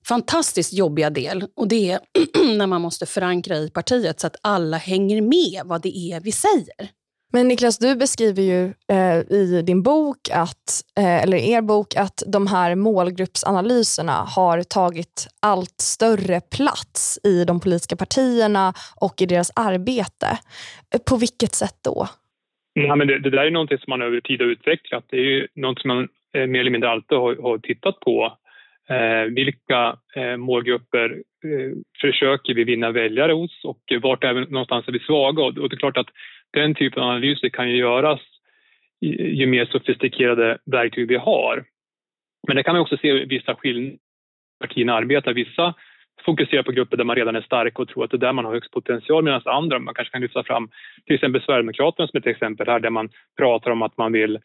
fantastiskt 0.07 0.73
jobbiga 0.73 1.09
del 1.09 1.45
och 1.55 1.67
det 1.67 1.91
är 1.91 1.99
när 2.57 2.67
man 2.67 2.81
måste 2.81 3.05
förankra 3.05 3.57
i 3.57 3.69
partiet 3.69 4.19
så 4.19 4.27
att 4.27 4.35
alla 4.41 4.77
hänger 4.77 5.21
med 5.21 5.61
vad 5.65 5.81
det 5.81 5.97
är 5.97 6.19
vi 6.19 6.31
säger. 6.31 6.98
Men 7.33 7.47
Niklas, 7.47 7.79
du 7.79 7.95
beskriver 7.95 8.43
ju 8.43 8.63
eh, 8.95 9.17
i 9.39 9.61
din 9.67 9.83
bok, 9.83 10.17
att, 10.33 10.67
eh, 10.97 11.23
eller 11.23 11.37
er 11.37 11.61
bok, 11.61 11.95
att 11.95 12.23
de 12.33 12.47
här 12.47 12.75
målgruppsanalyserna 12.75 14.17
har 14.35 14.63
tagit 14.63 15.27
allt 15.41 15.77
större 15.95 16.41
plats 16.57 17.19
i 17.23 17.45
de 17.45 17.59
politiska 17.59 17.95
partierna 17.95 18.73
och 19.01 19.15
i 19.21 19.25
deras 19.25 19.51
arbete. 19.55 20.29
Eh, 20.93 21.01
på 21.09 21.17
vilket 21.17 21.53
sätt 21.61 21.77
då? 21.83 22.07
Ja, 22.73 22.95
men 22.95 23.07
det, 23.07 23.19
det 23.19 23.29
där 23.29 23.45
är 23.45 23.51
någonting 23.51 23.77
som 23.77 23.91
man 23.91 24.01
över 24.01 24.21
tid 24.21 24.41
har 24.41 24.47
utvecklat. 24.47 25.05
Det 25.09 25.17
är 25.17 25.29
ju 25.35 25.47
något 25.55 25.79
som 25.81 25.87
man 25.87 26.07
eh, 26.35 26.47
mer 26.47 26.59
eller 26.59 26.71
mindre 26.71 26.89
alltid 26.89 27.17
har, 27.17 27.35
har 27.35 27.57
tittat 27.57 27.99
på. 27.99 28.37
Eh, 28.89 29.23
vilka 29.33 29.97
eh, 30.15 30.37
målgrupper 30.37 31.09
eh, 31.49 31.71
försöker 32.01 32.53
vi 32.53 32.63
vinna 32.63 32.91
väljare 32.91 33.31
hos 33.31 33.63
och 33.63 33.81
vart 34.01 34.23
är 34.23 34.33
vi, 34.33 34.41
någonstans 34.51 34.87
är 34.87 34.91
vi 34.91 34.99
svaga? 34.99 35.43
Och, 35.43 35.57
och 35.57 35.69
det 35.69 35.75
är 35.75 35.85
klart 35.85 35.97
att 35.97 36.09
den 36.53 36.75
typen 36.75 37.03
av 37.03 37.09
analyser 37.09 37.49
kan 37.49 37.69
ju 37.69 37.77
göras 37.77 38.19
ju 39.01 39.45
mer 39.47 39.65
sofistikerade 39.65 40.57
verktyg 40.65 41.07
vi 41.07 41.15
har. 41.15 41.63
Men 42.47 42.55
det 42.55 42.63
kan 42.63 42.73
man 42.73 42.81
också 42.81 42.97
se 42.97 43.25
vissa 43.25 43.55
skillnader 43.55 43.97
partierna 44.59 44.93
arbetar. 44.93 45.33
Vissa 45.33 45.73
fokuserar 46.25 46.63
på 46.63 46.71
grupper 46.71 46.97
där 46.97 47.03
man 47.03 47.15
redan 47.15 47.35
är 47.35 47.41
stark 47.41 47.79
och 47.79 47.87
tror 47.87 48.03
att 48.03 48.11
det 48.11 48.17
är 48.17 48.19
där 48.19 48.33
man 48.33 48.45
har 48.45 48.53
högst 48.53 48.71
potential 48.71 49.23
medan 49.23 49.41
andra, 49.45 49.79
man 49.79 49.93
kanske 49.93 50.11
kan 50.11 50.21
lyfta 50.21 50.43
fram 50.43 50.69
till 51.05 51.15
exempel 51.15 51.41
Sverigedemokraterna 51.41 52.07
som 52.07 52.17
ett 52.17 52.27
exempel 52.27 52.67
här 52.67 52.79
där 52.79 52.89
man 52.89 53.09
pratar 53.37 53.71
om 53.71 53.81
att 53.81 53.97
man 53.97 54.11
vill 54.11 54.39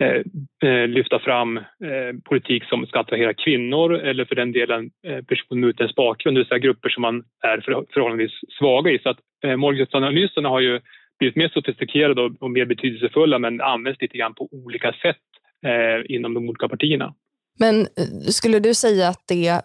eh, 0.00 0.22
eh 0.70 0.88
lyfta 0.88 1.18
fram 1.18 1.56
eh, 1.56 2.12
politik 2.24 2.64
som 2.64 2.86
ska 2.86 3.00
attrahera 3.00 3.34
kvinnor 3.34 3.94
eller 3.94 4.24
för 4.24 4.34
den 4.34 4.52
delen 4.52 4.90
eh, 5.06 5.24
personer 5.24 5.60
med 5.60 5.68
utländsk 5.68 5.96
bakgrund, 5.96 6.36
det 6.36 6.40
vill 6.40 6.48
säga 6.48 6.58
grupper 6.58 6.88
som 6.88 7.02
man 7.02 7.24
är 7.42 7.60
förhållandevis 7.92 8.40
svaga 8.58 8.90
i. 8.90 8.98
Så 8.98 9.08
att 9.08 9.18
eh, 9.44 9.56
målgruppsanalyserna 9.56 10.48
har 10.48 10.60
ju 10.60 10.80
blivit 11.24 11.36
mer 11.36 11.48
sofistikerade 11.48 12.22
och, 12.22 12.32
och 12.40 12.50
mer 12.50 12.64
betydelsefulla 12.64 13.38
men 13.38 13.60
används 13.60 14.00
lite 14.00 14.18
grann 14.18 14.34
på 14.34 14.48
olika 14.52 14.92
sätt 14.92 15.24
eh, 15.66 16.14
inom 16.16 16.34
de 16.34 16.48
olika 16.48 16.68
partierna. 16.68 17.14
Men 17.58 17.80
eh, 17.80 18.30
skulle 18.38 18.58
du 18.58 18.74
säga 18.74 19.08
att 19.08 19.24
det, 19.28 19.60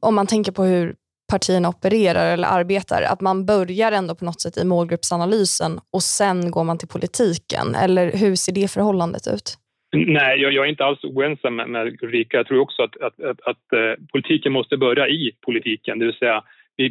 om 0.00 0.14
man 0.14 0.26
tänker 0.26 0.52
på 0.52 0.62
hur 0.64 0.94
partierna 1.32 1.68
opererar 1.68 2.32
eller 2.32 2.48
arbetar, 2.48 3.02
att 3.02 3.20
man 3.20 3.46
börjar 3.46 3.92
ändå 3.92 4.14
på 4.14 4.24
något 4.24 4.40
sätt 4.40 4.56
i 4.56 4.64
målgruppsanalysen 4.64 5.72
och 5.92 6.02
sen 6.02 6.50
går 6.50 6.64
man 6.64 6.78
till 6.78 6.88
politiken? 6.88 7.74
Eller 7.84 8.12
hur 8.12 8.34
ser 8.34 8.52
det 8.52 8.70
förhållandet 8.70 9.26
ut? 9.34 9.58
Nej, 9.96 10.40
jag, 10.42 10.52
jag 10.52 10.64
är 10.64 10.70
inte 10.70 10.84
alls 10.84 11.04
oense 11.04 11.50
med, 11.50 11.70
med 11.70 12.02
Ulrika. 12.02 12.36
Jag 12.36 12.46
tror 12.46 12.60
också 12.60 12.82
att, 12.82 12.96
att, 12.96 13.20
att, 13.20 13.40
att 13.50 13.64
uh, 13.76 14.06
politiken 14.12 14.52
måste 14.52 14.76
börja 14.76 15.08
i 15.08 15.32
politiken, 15.46 15.98
det 15.98 16.06
vill 16.06 16.14
säga 16.14 16.42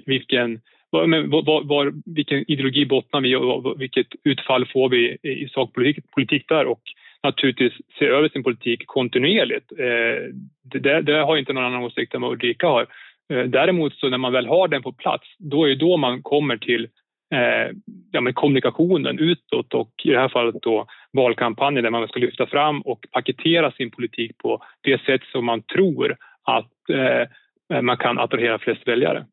vilken 0.06 0.62
men 0.92 1.30
var, 1.30 1.64
var, 1.64 1.94
vilken 2.06 2.52
ideologi 2.52 2.86
bottnar 2.86 3.22
vi 3.22 3.36
och 3.36 3.82
vilket 3.82 4.08
utfall 4.24 4.66
får 4.66 4.90
vi 4.90 5.18
i 5.24 5.50
sakpolitik 5.50 6.12
politik 6.12 6.46
där 6.48 6.66
och 6.66 6.82
naturligtvis 7.24 7.74
se 8.00 8.06
över 8.06 8.30
sin 8.30 8.44
politik 8.44 8.84
kontinuerligt. 8.86 9.72
Eh, 9.72 10.34
det, 10.64 11.02
det 11.02 11.14
har 11.14 11.38
inte 11.38 11.54
någon 11.54 11.64
annan 11.64 11.84
åsikt 11.84 12.14
än 12.14 12.22
vad 12.22 12.32
Ulrika 12.32 12.68
har. 12.68 12.88
Eh, 13.34 13.44
däremot 13.44 13.94
så 13.94 14.10
när 14.10 14.18
man 14.18 14.34
väl 14.34 14.48
har 14.48 14.68
den 14.68 14.84
på 14.84 14.92
plats, 14.92 15.28
då 15.38 15.64
är 15.64 15.70
det 15.70 15.76
då 15.76 15.98
man 15.98 16.22
kommer 16.22 16.58
till 16.58 16.88
eh, 17.34 17.76
ja, 18.12 18.22
med 18.22 18.36
kommunikationen 18.36 19.20
utåt 19.20 19.74
och 19.74 19.92
i 20.04 20.10
det 20.10 20.20
här 20.20 20.30
fallet 20.30 20.56
då 20.62 20.86
valkampanjen 21.14 21.84
där 21.84 21.92
man 21.92 22.08
ska 22.08 22.20
lyfta 22.20 22.46
fram 22.46 22.82
och 22.82 23.06
paketera 23.12 23.72
sin 23.72 23.92
politik 23.92 24.38
på 24.38 24.64
det 24.82 25.02
sätt 25.02 25.22
som 25.32 25.46
man 25.46 25.62
tror 25.62 26.16
att 26.44 26.90
eh, 26.90 27.82
man 27.82 27.98
kan 27.98 28.20
attrahera 28.20 28.60
flest 28.60 28.88
väljare. 28.88 29.26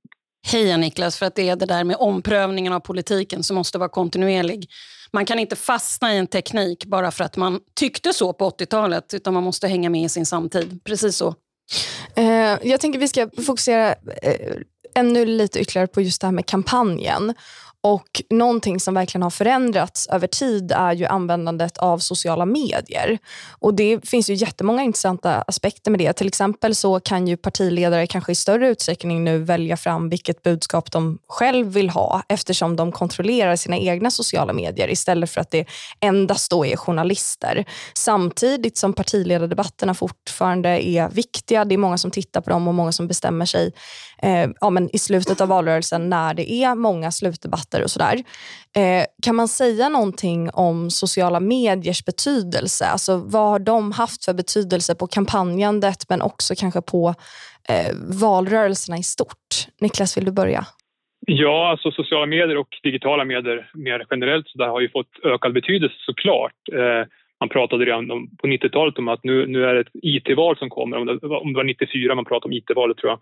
Heja 0.46 0.76
Niklas, 0.76 1.16
för 1.16 1.26
att 1.26 1.34
det 1.34 1.48
är 1.48 1.56
det 1.56 1.66
där 1.66 1.84
med 1.84 1.96
omprövningen 1.96 2.72
av 2.72 2.80
politiken 2.80 3.42
som 3.42 3.56
måste 3.56 3.78
vara 3.78 3.88
kontinuerlig. 3.88 4.70
Man 5.12 5.26
kan 5.26 5.38
inte 5.38 5.56
fastna 5.56 6.14
i 6.14 6.18
en 6.18 6.26
teknik 6.26 6.84
bara 6.84 7.10
för 7.10 7.24
att 7.24 7.36
man 7.36 7.60
tyckte 7.74 8.12
så 8.12 8.32
på 8.32 8.50
80-talet, 8.50 9.14
utan 9.14 9.34
man 9.34 9.42
måste 9.42 9.68
hänga 9.68 9.90
med 9.90 10.04
i 10.04 10.08
sin 10.08 10.26
samtid. 10.26 10.80
Precis 10.84 11.16
så. 11.16 11.34
Eh, 12.14 12.58
jag 12.62 12.80
tänker 12.80 12.98
vi 12.98 13.08
ska 13.08 13.30
fokusera 13.46 13.94
eh, 14.22 14.56
ännu 14.94 15.26
lite 15.26 15.60
ytterligare 15.60 15.86
på 15.86 16.00
just 16.00 16.20
det 16.20 16.26
här 16.26 16.32
med 16.32 16.46
kampanjen. 16.46 17.34
Och 17.82 18.22
Någonting 18.30 18.80
som 18.80 18.94
verkligen 18.94 19.22
har 19.22 19.30
förändrats 19.30 20.06
över 20.06 20.26
tid 20.26 20.72
är 20.72 20.92
ju 20.92 21.06
användandet 21.06 21.78
av 21.78 21.98
sociala 21.98 22.46
medier. 22.46 23.18
Och 23.58 23.74
Det 23.74 24.08
finns 24.08 24.30
ju 24.30 24.34
jättemånga 24.34 24.82
intressanta 24.82 25.42
aspekter 25.42 25.90
med 25.90 26.00
det. 26.00 26.12
Till 26.12 26.26
exempel 26.26 26.74
så 26.74 27.00
kan 27.00 27.28
ju 27.28 27.36
partiledare 27.36 28.06
kanske 28.06 28.32
i 28.32 28.34
större 28.34 28.68
utsträckning 28.68 29.24
nu 29.24 29.38
välja 29.38 29.76
fram 29.76 30.08
vilket 30.08 30.42
budskap 30.42 30.92
de 30.92 31.18
själv 31.28 31.66
vill 31.66 31.90
ha 31.90 32.22
eftersom 32.28 32.76
de 32.76 32.92
kontrollerar 32.92 33.56
sina 33.56 33.76
egna 33.78 34.10
sociala 34.10 34.52
medier 34.52 34.90
istället 34.90 35.30
för 35.30 35.40
att 35.40 35.50
det 35.50 35.66
endast 36.00 36.50
då 36.50 36.66
är 36.66 36.76
journalister. 36.76 37.64
Samtidigt 37.94 38.78
som 38.78 38.92
partiledardebatterna 38.92 39.94
fortfarande 39.94 40.88
är 40.88 41.08
viktiga. 41.08 41.64
Det 41.64 41.74
är 41.74 41.78
många 41.78 41.98
som 41.98 42.10
tittar 42.10 42.40
på 42.40 42.50
dem 42.50 42.68
och 42.68 42.74
många 42.74 42.92
som 42.92 43.08
bestämmer 43.08 43.46
sig 43.46 43.72
eh, 44.22 44.50
ja, 44.60 44.70
men 44.70 44.94
i 44.94 44.98
slutet 44.98 45.40
av 45.40 45.48
valrörelsen 45.48 46.10
när 46.10 46.34
det 46.34 46.52
är 46.52 46.74
många 46.74 47.10
slutdebatter 47.10 47.67
och 47.74 47.90
sådär. 47.90 48.14
Eh, 48.76 49.04
kan 49.22 49.36
man 49.36 49.48
säga 49.48 49.88
någonting 49.88 50.50
om 50.52 50.90
sociala 50.90 51.40
mediers 51.40 52.04
betydelse? 52.04 52.84
Alltså, 52.86 53.16
vad 53.16 53.50
har 53.50 53.58
de 53.58 53.92
haft 53.92 54.24
för 54.24 54.34
betydelse 54.34 54.94
på 54.94 55.06
kampanjandet 55.06 55.98
men 56.08 56.22
också 56.22 56.54
kanske 56.54 56.82
på 56.82 57.14
eh, 57.68 57.92
valrörelserna 58.20 58.96
i 58.98 59.02
stort? 59.02 59.52
Niklas, 59.80 60.16
vill 60.16 60.24
du 60.24 60.32
börja? 60.32 60.64
Ja, 61.26 61.70
alltså 61.70 61.90
sociala 61.90 62.26
medier 62.26 62.56
och 62.56 62.68
digitala 62.82 63.24
medier 63.24 63.70
mer 63.74 64.06
generellt 64.10 64.48
så 64.48 64.58
där 64.58 64.68
har 64.68 64.80
ju 64.80 64.88
fått 64.88 65.24
ökad 65.24 65.52
betydelse 65.52 65.96
såklart. 65.98 66.52
Eh, 66.72 67.06
man 67.40 67.48
pratade 67.48 67.84
redan 67.84 68.10
om, 68.10 68.28
på 68.38 68.46
90-talet 68.46 68.98
om 68.98 69.08
att 69.08 69.24
nu, 69.24 69.46
nu 69.46 69.64
är 69.64 69.74
det 69.74 69.80
ett 69.80 69.94
IT-val 70.02 70.56
som 70.58 70.70
kommer. 70.70 70.96
Om 70.96 71.06
det, 71.06 71.12
om 71.26 71.52
det 71.52 71.56
var 71.56 71.64
94 71.64 72.14
man 72.14 72.24
pratade 72.24 72.46
om 72.46 72.52
IT-valet 72.52 72.96
tror 72.96 73.10
jag. 73.12 73.20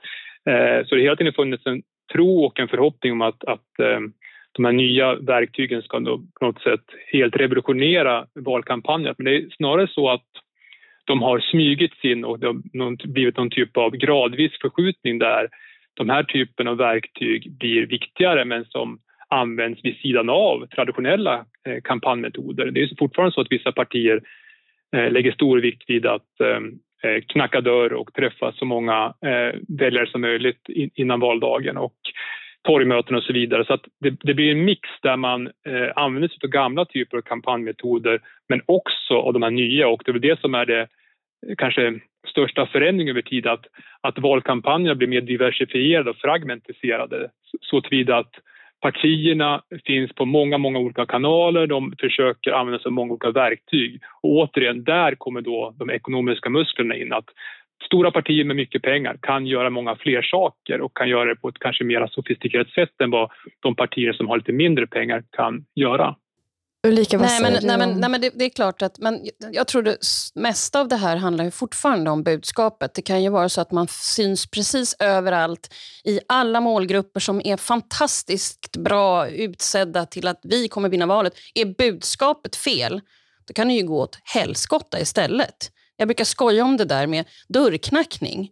Eh, 0.52 0.84
så 0.84 0.94
det 0.94 1.00
har 1.00 1.04
hela 1.04 1.16
tiden 1.16 1.32
funnits 1.32 1.66
en 1.66 1.82
tro 2.12 2.44
och 2.44 2.60
en 2.60 2.68
förhoppning 2.68 3.12
om 3.12 3.22
att, 3.22 3.44
att 3.44 3.78
eh, 3.78 4.00
de 4.56 4.64
här 4.64 4.72
nya 4.72 5.14
verktygen 5.14 5.82
ska 5.82 6.00
på 6.40 6.46
något 6.46 6.62
sätt 6.62 6.84
helt 7.12 7.36
revolutionera 7.36 8.26
valkampanjen. 8.34 9.14
Men 9.18 9.24
det 9.24 9.36
är 9.36 9.50
snarare 9.56 9.88
så 9.88 10.10
att 10.10 10.26
de 11.04 11.22
har 11.22 11.40
smygits 11.40 12.04
in 12.04 12.24
och 12.24 12.38
det 12.38 12.46
har 12.46 13.06
blivit 13.08 13.36
någon 13.36 13.50
typ 13.50 13.76
av 13.76 13.90
gradvis 13.90 14.52
förskjutning 14.60 15.18
där 15.18 15.48
de 15.94 16.08
här 16.10 16.22
typen 16.22 16.68
av 16.68 16.76
verktyg 16.76 17.52
blir 17.58 17.86
viktigare 17.86 18.44
men 18.44 18.64
som 18.64 18.98
används 19.28 19.84
vid 19.84 19.96
sidan 19.96 20.28
av 20.28 20.66
traditionella 20.66 21.44
eh, 21.66 21.80
kampanjmetoder. 21.84 22.70
Det 22.70 22.82
är 22.82 22.96
fortfarande 22.98 23.34
så 23.34 23.40
att 23.40 23.52
vissa 23.52 23.72
partier 23.72 24.20
eh, 24.96 25.10
lägger 25.10 25.32
stor 25.32 25.60
vikt 25.60 25.90
vid 25.90 26.06
att 26.06 26.40
eh, 26.40 27.20
knacka 27.26 27.60
dörr 27.60 27.92
och 27.92 28.12
träffa 28.12 28.52
så 28.52 28.64
många 28.64 29.14
väljare 29.68 30.06
som 30.06 30.20
möjligt 30.20 30.68
innan 30.94 31.20
valdagen 31.20 31.76
och 31.76 31.94
torgmöten 32.66 33.16
och 33.16 33.22
så 33.22 33.32
vidare. 33.32 33.64
Så 33.64 33.74
att 33.74 33.84
det, 34.00 34.10
det 34.20 34.34
blir 34.34 34.50
en 34.50 34.64
mix 34.64 34.88
där 35.02 35.16
man 35.16 35.46
eh, 35.46 35.90
använder 35.96 36.28
sig 36.28 36.38
av 36.44 36.50
gamla 36.50 36.84
typer 36.84 37.16
av 37.16 37.22
kampanjmetoder 37.22 38.20
men 38.48 38.62
också 38.66 39.14
av 39.14 39.32
de 39.32 39.42
här 39.42 39.50
nya 39.50 39.88
och 39.88 40.02
det 40.04 40.10
är 40.10 40.18
det 40.18 40.40
som 40.40 40.54
är 40.54 40.66
det 40.66 40.80
eh, 40.80 41.54
kanske 41.58 42.00
största 42.28 42.66
förändringen 42.66 43.12
över 43.16 43.22
tid 43.22 43.46
att, 43.46 43.66
att 44.00 44.18
valkampanjerna 44.18 44.94
blir 44.94 45.08
mer 45.08 45.20
diversifierade 45.20 46.10
och 46.10 46.16
fragmentiserade 46.16 47.30
så 47.60 47.80
tillvida 47.80 48.16
att 48.16 48.32
Partierna 48.80 49.62
finns 49.86 50.12
på 50.12 50.24
många, 50.24 50.58
många 50.58 50.78
olika 50.78 51.06
kanaler. 51.06 51.66
De 51.66 51.94
försöker 52.00 52.52
använda 52.52 52.78
sig 52.78 52.88
av 52.88 52.92
många 52.92 53.12
olika 53.12 53.30
verktyg. 53.30 54.00
Och 54.22 54.30
återigen, 54.30 54.84
där 54.84 55.14
kommer 55.14 55.40
då 55.40 55.74
de 55.78 55.90
ekonomiska 55.90 56.50
musklerna 56.50 56.96
in. 56.96 57.12
Att 57.12 57.28
stora 57.84 58.10
partier 58.10 58.44
med 58.44 58.56
mycket 58.56 58.82
pengar 58.82 59.18
kan 59.22 59.46
göra 59.46 59.70
många 59.70 59.96
fler 59.96 60.22
saker 60.22 60.80
och 60.80 60.96
kan 60.96 61.08
göra 61.08 61.24
det 61.24 61.36
på 61.36 61.48
ett 61.48 61.58
kanske 61.58 61.84
mer 61.84 62.06
sofistikerat 62.06 62.70
sätt 62.70 63.00
än 63.02 63.10
vad 63.10 63.30
de 63.60 63.76
partier 63.76 64.12
som 64.12 64.28
har 64.28 64.36
lite 64.36 64.52
mindre 64.52 64.86
pengar 64.86 65.24
kan 65.32 65.64
göra. 65.74 66.16
Ulrika, 66.86 67.18
vad 67.18 67.26
nej, 67.28 67.42
men, 67.42 67.52
nej, 67.62 67.78
men, 67.78 68.00
nej, 68.00 68.10
men 68.10 68.20
det, 68.20 68.30
det, 68.34 68.44
är 68.44 68.50
klart 68.50 68.82
att 68.82 68.98
men 68.98 69.20
jag 69.52 69.66
tror 69.66 69.82
det 69.82 69.96
mesta 70.34 70.80
av 70.80 70.88
det 70.88 70.96
här 70.96 71.16
handlar 71.16 71.44
ju 71.44 71.50
fortfarande 71.50 72.10
om 72.10 72.22
budskapet. 72.22 72.94
Det 72.94 73.02
kan 73.02 73.22
ju 73.22 73.30
vara 73.30 73.48
så 73.48 73.60
att 73.60 73.72
man 73.72 73.86
syns 73.88 74.50
precis 74.50 74.96
överallt 75.00 75.74
i 76.04 76.20
alla 76.28 76.60
målgrupper 76.60 77.20
som 77.20 77.40
är 77.44 77.56
fantastiskt 77.56 78.76
bra 78.76 79.28
utsedda 79.28 80.06
till 80.06 80.28
att 80.28 80.40
vi 80.42 80.68
kommer 80.68 80.88
vinna 80.88 81.06
valet. 81.06 81.32
Är 81.54 81.64
budskapet 81.64 82.56
fel, 82.56 83.00
då 83.48 83.54
kan 83.54 83.68
det 83.68 83.74
ju 83.74 83.86
gå 83.86 84.00
åt 84.00 84.18
helskotta 84.34 85.00
istället. 85.00 85.70
Jag 85.96 86.08
brukar 86.08 86.24
skoja 86.24 86.64
om 86.64 86.76
det 86.76 86.84
där 86.84 87.06
med 87.06 87.24
dörrknackning. 87.48 88.50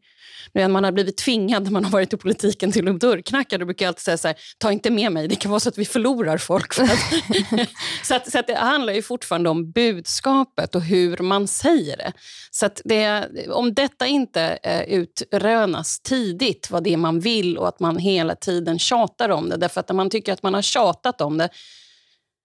När 0.53 0.69
man 0.69 0.85
har 0.85 0.93
blivit 0.93 1.17
tvingad 1.17 1.63
när 1.63 1.71
man 1.71 1.85
har 1.85 1.91
varit 1.91 2.13
i 2.13 2.17
politiken 2.17 2.73
till 2.73 2.89
att 2.89 3.01
dörrknacka, 3.01 3.59
då 3.59 3.65
brukar 3.65 3.85
jag 3.85 3.89
alltid 3.89 4.03
säga 4.03 4.19
så 4.19 4.29
här, 4.29 4.37
ta 4.59 4.73
inte 4.73 4.91
med 4.91 5.13
mig, 5.13 5.29
det 5.29 5.37
kan 5.37 5.51
vara 5.51 5.61
så 5.61 5.69
att 5.69 5.79
vi 5.79 5.85
förlorar 5.85 6.39
folk. 6.39 6.79
Att, 6.79 7.69
så, 8.03 8.15
att, 8.15 8.31
så 8.33 8.39
att 8.39 8.47
det 8.47 8.55
handlar 8.55 8.93
ju 8.93 9.03
fortfarande 9.03 9.51
om 9.51 9.71
budskapet 9.71 10.75
och 10.75 10.83
hur 10.83 11.17
man 11.17 11.49
säger 11.49 11.97
det. 11.97 12.13
Så 12.51 12.67
att 12.67 12.81
det, 12.85 13.29
om 13.49 13.75
detta 13.75 14.07
inte 14.07 14.59
eh, 14.63 14.83
utrönas 14.83 16.01
tidigt, 16.01 16.71
vad 16.71 16.85
det 16.85 16.93
är 16.93 16.97
man 16.97 17.21
vill 17.21 17.59
och 17.59 17.69
att 17.69 17.81
man 17.81 17.99
hela 17.99 18.35
tiden 18.35 18.79
tjatar 18.79 19.29
om 19.29 19.49
det, 19.49 19.57
därför 19.57 19.81
att 19.81 19.89
när 19.89 19.97
man 19.97 20.11
tycker 20.11 20.33
att 20.33 20.43
man 20.43 20.55
har 20.55 20.63
tjatat 20.63 21.21
om 21.21 21.39
det 21.39 21.49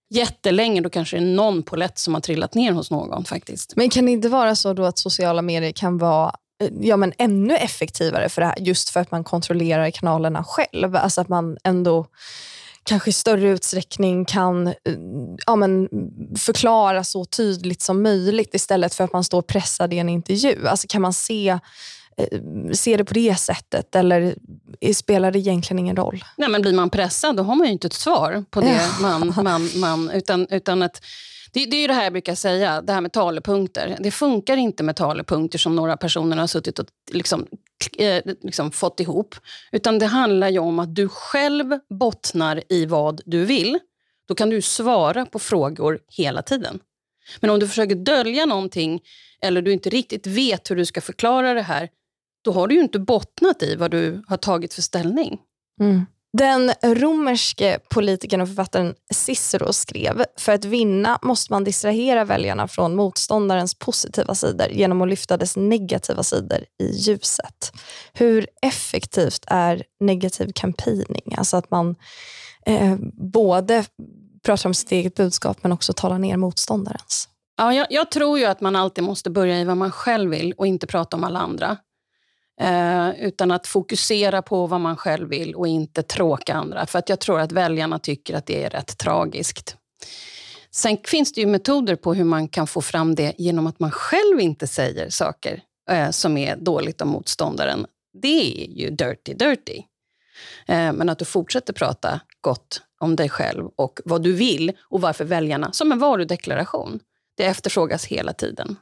jättelänge, 0.10 0.82
då 0.82 0.90
kanske 0.90 1.18
det 1.18 1.24
är 1.24 1.36
någon 1.36 1.64
polett 1.64 2.00
som 2.00 2.14
har 2.14 2.22
trillat 2.22 2.54
ner 2.54 2.72
hos 2.72 2.92
någon 2.92 3.26
faktiskt. 3.26 3.74
Men 3.76 3.90
kan 3.90 4.06
det 4.06 4.12
inte 4.12 4.30
vara 4.30 4.56
så 4.56 4.74
då 4.74 4.86
att 4.86 5.00
sociala 5.00 5.42
medier 5.42 5.72
kan 5.72 5.98
vara 5.98 6.36
eh, 6.64 6.70
ja, 6.82 6.98
men 6.98 7.14
ännu 7.18 7.56
effektivare 7.56 8.30
för 8.30 8.42
det 8.42 8.48
här, 8.48 8.60
just 8.60 8.90
för 8.90 9.00
att 9.00 9.12
man 9.12 9.24
kontrollerar 9.24 9.92
kanalerna 9.92 10.44
själv? 10.44 10.96
Alltså 10.96 11.22
att 11.22 11.30
man 11.30 11.58
ändå 11.64 12.06
kanske 12.84 13.10
i 13.10 13.14
större 13.14 13.50
utsträckning 13.50 14.26
kan 14.26 14.68
eh, 14.68 14.74
ja, 15.46 15.56
men 15.56 15.90
förklara 16.38 17.04
så 17.04 17.26
tydligt 17.26 17.82
som 17.82 18.04
möjligt 18.04 18.54
istället 18.54 18.96
för 18.96 19.04
att 19.04 19.14
man 19.14 19.24
står 19.24 19.42
pressad 19.42 19.94
i 19.94 19.98
en 19.98 20.10
intervju. 20.10 20.68
Alltså 20.68 20.88
kan 20.88 21.02
man 21.02 21.14
se 21.14 21.60
se 22.74 22.98
det 22.98 23.06
på 23.06 23.14
det 23.14 23.40
sättet 23.40 23.96
eller 23.96 24.36
spelar 24.94 25.32
det 25.32 25.40
egentligen 25.40 25.80
ingen 25.80 25.96
roll? 25.96 26.24
Nej, 26.38 26.50
men 26.50 26.62
blir 26.62 26.74
man 26.74 26.90
pressad 26.90 27.36
då 27.36 27.44
har 27.44 27.56
man 27.56 27.68
ju 27.68 27.74
inte 27.74 27.88
ett 27.88 27.94
svar 27.94 28.44
på 28.50 28.62
det. 28.62 28.82
Man, 29.02 29.34
man, 29.44 29.70
man, 29.76 30.10
utan, 30.10 30.48
utan 30.50 30.82
att, 30.82 31.02
det, 31.52 31.66
det 31.66 31.84
är 31.84 31.88
det 31.88 31.94
här 31.94 32.04
jag 32.04 32.14
brukar 32.14 32.36
säga, 32.36 32.82
det 32.82 32.94
här 32.94 33.02
med 33.02 33.12
talepunkter. 33.12 33.98
Det 34.00 34.12
funkar 34.12 34.58
inte 34.58 34.84
med 34.84 34.96
talepunkter 34.96 35.60
som 35.60 35.76
några 35.76 35.98
personer 35.98 36.38
har 36.38 36.48
suttit 36.48 36.80
och 36.80 36.86
liksom, 37.12 37.48
eh, 37.98 38.24
liksom 38.42 38.72
fått 38.72 39.00
ihop. 39.00 39.36
Utan 39.72 40.00
det 40.00 40.06
handlar 40.06 40.50
ju 40.50 40.60
om 40.60 40.80
att 40.80 40.96
du 40.96 41.10
själv 41.10 41.80
bottnar 41.90 42.64
i 42.70 42.86
vad 42.86 43.22
du 43.26 43.46
vill. 43.46 43.80
Då 44.28 44.36
kan 44.36 44.50
du 44.50 44.62
svara 44.62 45.26
på 45.26 45.40
frågor 45.40 46.00
hela 46.08 46.42
tiden. 46.42 46.80
Men 47.40 47.50
om 47.50 47.60
du 47.60 47.68
försöker 47.68 47.96
dölja 47.96 48.46
någonting 48.46 49.02
eller 49.42 49.62
du 49.62 49.74
inte 49.74 49.90
riktigt 49.90 50.28
vet 50.28 50.72
hur 50.72 50.76
du 50.76 50.86
ska 50.86 51.02
förklara 51.02 51.54
det 51.54 51.62
här, 51.62 51.90
då 52.42 52.52
har 52.52 52.68
du 52.68 52.76
ju 52.76 52.82
inte 52.82 53.00
bottnat 53.00 53.64
i 53.64 53.76
vad 53.76 53.92
du 53.92 54.24
har 54.28 54.38
tagit 54.38 54.74
för 54.74 54.82
ställning. 54.82 55.40
Mm. 55.82 56.06
Den 56.38 56.72
romerske 56.84 57.80
politikern 57.90 58.42
och 58.42 58.48
författaren 58.48 58.96
Cicero 59.14 59.74
skrev, 59.74 60.24
för 60.38 60.52
att 60.52 60.66
vinna 60.66 61.20
måste 61.22 61.54
man 61.54 61.64
distrahera 61.64 62.26
väljarna 62.26 62.68
från 62.68 62.96
motståndarens 62.96 63.76
positiva 63.76 64.36
sidor 64.36 64.68
genom 64.68 65.02
att 65.02 65.10
lyfta 65.10 65.38
dess 65.38 65.58
negativa 65.58 66.24
sidor 66.24 66.60
i 66.80 66.86
ljuset. 66.86 67.72
Hur 68.14 68.48
effektivt 68.62 69.44
är 69.48 69.84
negativ 70.00 70.52
campaigning? 70.56 71.36
Alltså 71.38 71.58
att 71.58 71.72
man 71.72 71.96
eh, 72.66 72.96
både 73.14 73.86
pratar 74.44 74.70
om 74.70 74.74
sitt 74.74 74.92
eget 74.92 75.16
budskap 75.16 75.58
men 75.62 75.72
också 75.72 75.94
talar 75.94 76.20
ner 76.20 76.38
motståndarens. 76.38 77.30
Ja, 77.58 77.74
jag, 77.74 77.88
jag, 77.90 78.12
tror 78.12 78.40
ju 78.40 78.46
att 78.46 78.62
man 78.62 78.76
alltid 78.76 79.04
måste 79.04 79.30
börja 79.30 79.60
i 79.60 79.64
vad 79.64 79.78
man 79.78 79.92
själv 79.92 80.32
vill 80.32 80.54
och 80.54 80.68
inte 80.68 80.88
prata 80.88 81.18
om 81.18 81.24
alla 81.24 81.40
andra. 81.40 81.78
Eh, 82.60 83.10
utan 83.20 83.52
att 83.52 83.68
fokusera 83.68 84.42
på 84.42 84.68
vad 84.68 84.82
man 84.82 84.98
själv 84.98 85.30
vill 85.30 85.56
och 85.56 85.68
inte 85.68 86.04
tråka 86.04 86.54
andra. 86.54 86.86
För 86.86 87.00
att 87.00 87.10
jag 87.10 87.20
tror 87.20 87.40
att 87.40 87.52
väljarna 87.52 88.00
tycker 88.00 88.36
att 88.36 88.46
det 88.46 88.64
är 88.64 88.70
rätt 88.70 88.98
tragiskt. 88.98 89.76
Sen 90.72 90.98
finns 91.04 91.34
det 91.34 91.42
ju 91.42 91.48
metoder 91.48 91.96
på 91.96 92.14
hur 92.14 92.24
man 92.24 92.48
kan 92.48 92.68
få 92.68 92.82
fram 92.82 93.16
det 93.16 93.34
genom 93.38 93.68
att 93.68 93.80
man 93.80 93.92
själv 93.92 94.40
inte 94.40 94.68
säger 94.68 95.10
saker 95.10 95.62
eh, 95.90 96.10
som 96.10 96.38
är 96.38 96.56
dåligt 96.56 97.02
om 97.02 97.08
motståndaren. 97.08 97.86
Det 98.22 98.64
är 98.64 98.70
ju 98.70 98.90
dirty 98.90 99.34
dirty. 99.34 99.78
Eh, 100.68 100.94
men 100.94 101.10
att 101.10 101.20
du 101.20 101.26
fortsätter 101.26 101.74
prata 101.74 102.22
gott 102.42 102.82
om 103.00 103.16
dig 103.16 103.30
själv 103.30 103.70
och 103.76 104.00
vad 104.06 104.24
du 104.24 104.34
vill 104.34 104.72
och 104.82 105.02
varför 105.02 105.26
väljarna, 105.26 105.72
som 105.72 105.92
en 105.92 106.00
varudeklaration. 106.00 107.00
Det 107.38 107.46
efterfrågas 107.46 108.06
hela 108.06 108.34
tiden. 108.34 108.78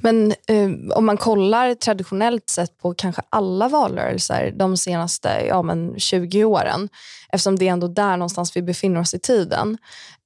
Men 0.00 0.30
eh, 0.30 0.70
om 0.94 1.06
man 1.06 1.16
kollar 1.16 1.74
traditionellt 1.74 2.50
sett 2.50 2.78
på 2.78 2.94
kanske 2.94 3.22
alla 3.30 3.68
valrörelser 3.68 4.52
de 4.56 4.76
senaste 4.76 5.28
ja, 5.48 5.62
men 5.62 5.98
20 5.98 6.44
åren, 6.44 6.88
eftersom 7.28 7.58
det 7.58 7.68
är 7.68 7.72
ändå 7.72 7.88
där 7.88 8.16
någonstans 8.16 8.56
vi 8.56 8.62
befinner 8.62 9.00
oss 9.00 9.14
i 9.14 9.18
tiden, 9.18 9.78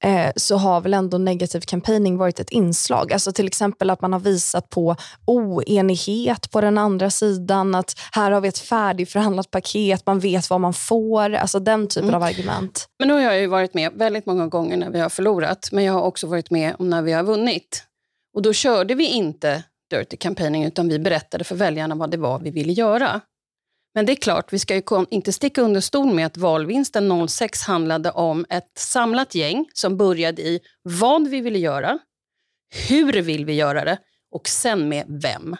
eh, 0.03 0.31
så 0.35 0.57
har 0.57 0.81
väl 0.81 0.93
ändå 0.93 1.17
negativ 1.17 1.59
campaigning 1.59 2.17
varit 2.17 2.39
ett 2.39 2.49
inslag. 2.49 3.13
Alltså 3.13 3.31
till 3.31 3.47
exempel 3.47 3.89
att 3.89 4.01
man 4.01 4.13
har 4.13 4.19
visat 4.19 4.69
på 4.69 4.95
oenighet 5.25 6.51
på 6.51 6.61
den 6.61 6.77
andra 6.77 7.09
sidan, 7.09 7.75
att 7.75 7.95
här 8.11 8.31
har 8.31 8.41
vi 8.41 8.47
ett 8.47 8.57
färdigförhandlat 8.57 9.51
paket, 9.51 10.05
man 10.05 10.19
vet 10.19 10.49
vad 10.49 10.61
man 10.61 10.73
får, 10.73 11.33
alltså 11.33 11.59
den 11.59 11.87
typen 11.87 12.09
mm. 12.09 12.15
av 12.15 12.23
argument. 12.23 12.87
Men 12.99 13.07
nu 13.07 13.13
har 13.13 13.21
jag 13.21 13.39
ju 13.39 13.47
varit 13.47 13.73
med 13.73 13.91
väldigt 13.95 14.25
många 14.25 14.47
gånger 14.47 14.77
när 14.77 14.89
vi 14.89 14.99
har 14.99 15.09
förlorat, 15.09 15.69
men 15.71 15.83
jag 15.83 15.93
har 15.93 16.01
också 16.01 16.27
varit 16.27 16.51
med 16.51 16.75
om 16.79 16.89
när 16.89 17.01
vi 17.01 17.11
har 17.13 17.23
vunnit. 17.23 17.83
Och 18.37 18.43
då 18.43 18.53
körde 18.53 18.95
vi 18.95 19.05
inte 19.05 19.63
dirty 19.89 20.17
campaigning 20.17 20.65
utan 20.65 20.87
vi 20.87 20.99
berättade 20.99 21.43
för 21.43 21.55
väljarna 21.55 21.95
vad 21.95 22.11
det 22.11 22.17
var 22.17 22.39
vi 22.39 22.51
ville 22.51 22.73
göra. 22.73 23.21
Men 23.93 24.05
det 24.05 24.11
är 24.11 24.15
klart, 24.15 24.53
vi 24.53 24.59
ska 24.59 24.75
ju 24.75 24.81
inte 25.09 25.33
sticka 25.33 25.61
under 25.61 25.81
stol 25.81 26.13
med 26.13 26.25
att 26.25 26.37
valvinsten 26.37 27.27
06 27.27 27.61
handlade 27.61 28.11
om 28.11 28.45
ett 28.49 28.71
samlat 28.77 29.35
gäng 29.35 29.65
som 29.73 29.97
började 29.97 30.41
i 30.41 30.59
vad 30.83 31.27
vi 31.27 31.41
ville 31.41 31.59
göra, 31.59 31.99
hur 32.89 33.21
vill 33.21 33.45
vi 33.45 33.53
göra 33.53 33.85
det 33.85 33.97
och 34.31 34.47
sen 34.47 34.89
med 34.89 35.05
vem. 35.07 35.55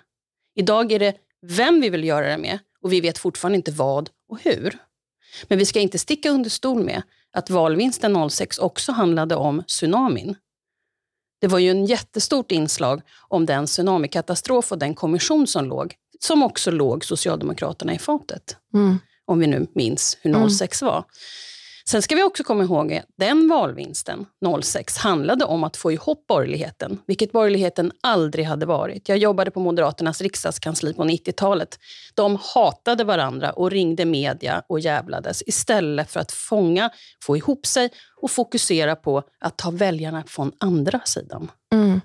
Idag 0.56 0.92
är 0.92 1.00
det 1.00 1.16
vem 1.42 1.82
vi 1.82 1.90
vill 1.90 2.04
göra 2.04 2.28
det 2.28 2.38
med 2.38 2.60
och 2.82 2.94
vi 2.94 3.02
vet 3.02 3.18
fortfarande 3.18 3.56
inte 3.56 3.72
vad 3.72 4.10
och 4.30 4.40
hur. 4.44 4.78
Men 5.48 5.58
vi 5.58 5.66
ska 5.66 5.80
inte 5.80 6.00
sticka 6.00 6.30
under 6.30 6.50
stol 6.50 6.84
med 6.84 7.02
att 7.34 7.50
valvinsten 7.50 8.30
06 8.30 8.58
också 8.58 8.92
handlade 8.92 9.36
om 9.36 9.64
tsunamin. 9.64 10.36
Det 11.40 11.48
var 11.48 11.60
ju 11.60 11.70
en 11.70 11.86
jättestort 11.86 12.52
inslag 12.52 13.02
om 13.28 13.46
den 13.46 13.66
tsunamikatastrof 13.66 14.72
och 14.72 14.78
den 14.78 14.96
kommission 14.96 15.48
som 15.48 15.66
låg, 15.66 15.96
som 16.20 16.44
också 16.44 16.72
låg 16.72 17.06
Socialdemokraterna 17.06 17.94
i 17.94 18.00
fatet. 18.00 18.58
Mm. 18.74 19.00
Om 19.26 19.40
vi 19.40 19.48
nu 19.48 19.68
minns 19.76 20.18
hur 20.22 20.50
06 20.50 20.82
mm. 20.82 20.94
var. 20.94 21.04
Sen 21.90 22.02
ska 22.02 22.16
vi 22.16 22.24
också 22.24 22.44
komma 22.44 22.64
ihåg 22.64 22.94
att 22.94 23.06
den 23.18 23.50
valvinsten, 23.50 24.26
06, 24.62 24.98
handlade 24.98 25.46
om 25.46 25.64
att 25.64 25.78
få 25.78 25.92
ihop 25.92 26.28
borgerligheten, 26.28 27.00
vilket 27.06 27.32
borgerligheten 27.32 27.92
aldrig 28.02 28.46
hade 28.46 28.66
varit. 28.66 29.10
Jag 29.10 29.18
jobbade 29.18 29.52
på 29.52 29.60
Moderaternas 29.60 30.22
riksdagskansli 30.22 30.94
på 30.94 31.04
90-talet. 31.04 31.80
De 32.14 32.38
hatade 32.42 33.04
varandra 33.04 33.52
och 33.52 33.72
ringde 33.72 34.06
media 34.06 34.64
och 34.70 34.80
jävlades 34.80 35.44
istället 35.46 36.12
för 36.12 36.20
att 36.20 36.32
fånga, 36.32 36.90
få 37.24 37.38
ihop 37.38 37.66
sig 37.66 37.90
och 38.22 38.32
fokusera 38.32 38.96
på 38.96 39.24
att 39.40 39.58
ta 39.58 39.72
väljarna 39.72 40.24
från 40.28 40.52
andra 40.60 41.02
sidan. 41.06 41.52
Mm. 41.74 42.02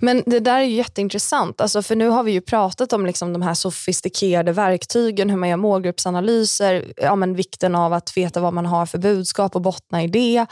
Men 0.00 0.22
det 0.26 0.40
där 0.40 0.58
är 0.58 0.64
ju 0.64 0.74
jätteintressant, 0.74 1.60
alltså, 1.60 1.82
för 1.82 1.96
nu 1.96 2.08
har 2.08 2.22
vi 2.22 2.32
ju 2.32 2.40
pratat 2.40 2.92
om 2.92 3.06
liksom 3.06 3.32
de 3.32 3.42
här 3.42 3.54
sofistikerade 3.54 4.52
verktygen, 4.52 5.30
hur 5.30 5.36
man 5.36 5.48
gör 5.48 5.56
målgruppsanalyser, 5.56 6.92
ja, 6.96 7.16
men 7.16 7.34
vikten 7.34 7.74
av 7.74 7.92
att 7.92 8.16
veta 8.16 8.40
vad 8.40 8.52
man 8.52 8.66
har 8.66 8.86
för 8.86 8.98
budskap 8.98 9.56
och 9.56 9.62
bottna 9.62 10.02
i 10.02 10.06
det. 10.06 10.46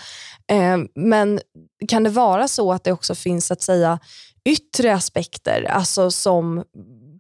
Eh, 0.51 0.79
men 0.95 1.41
kan 1.89 2.03
det 2.03 2.11
vara 2.11 2.49
så 2.49 2.73
att 2.73 2.85
det 2.85 2.93
också 2.93 3.15
finns 3.15 3.51
att 3.51 3.63
säga 3.63 3.99
yttre 4.45 4.95
aspekter, 4.95 5.65
alltså 5.71 6.11
som 6.11 6.65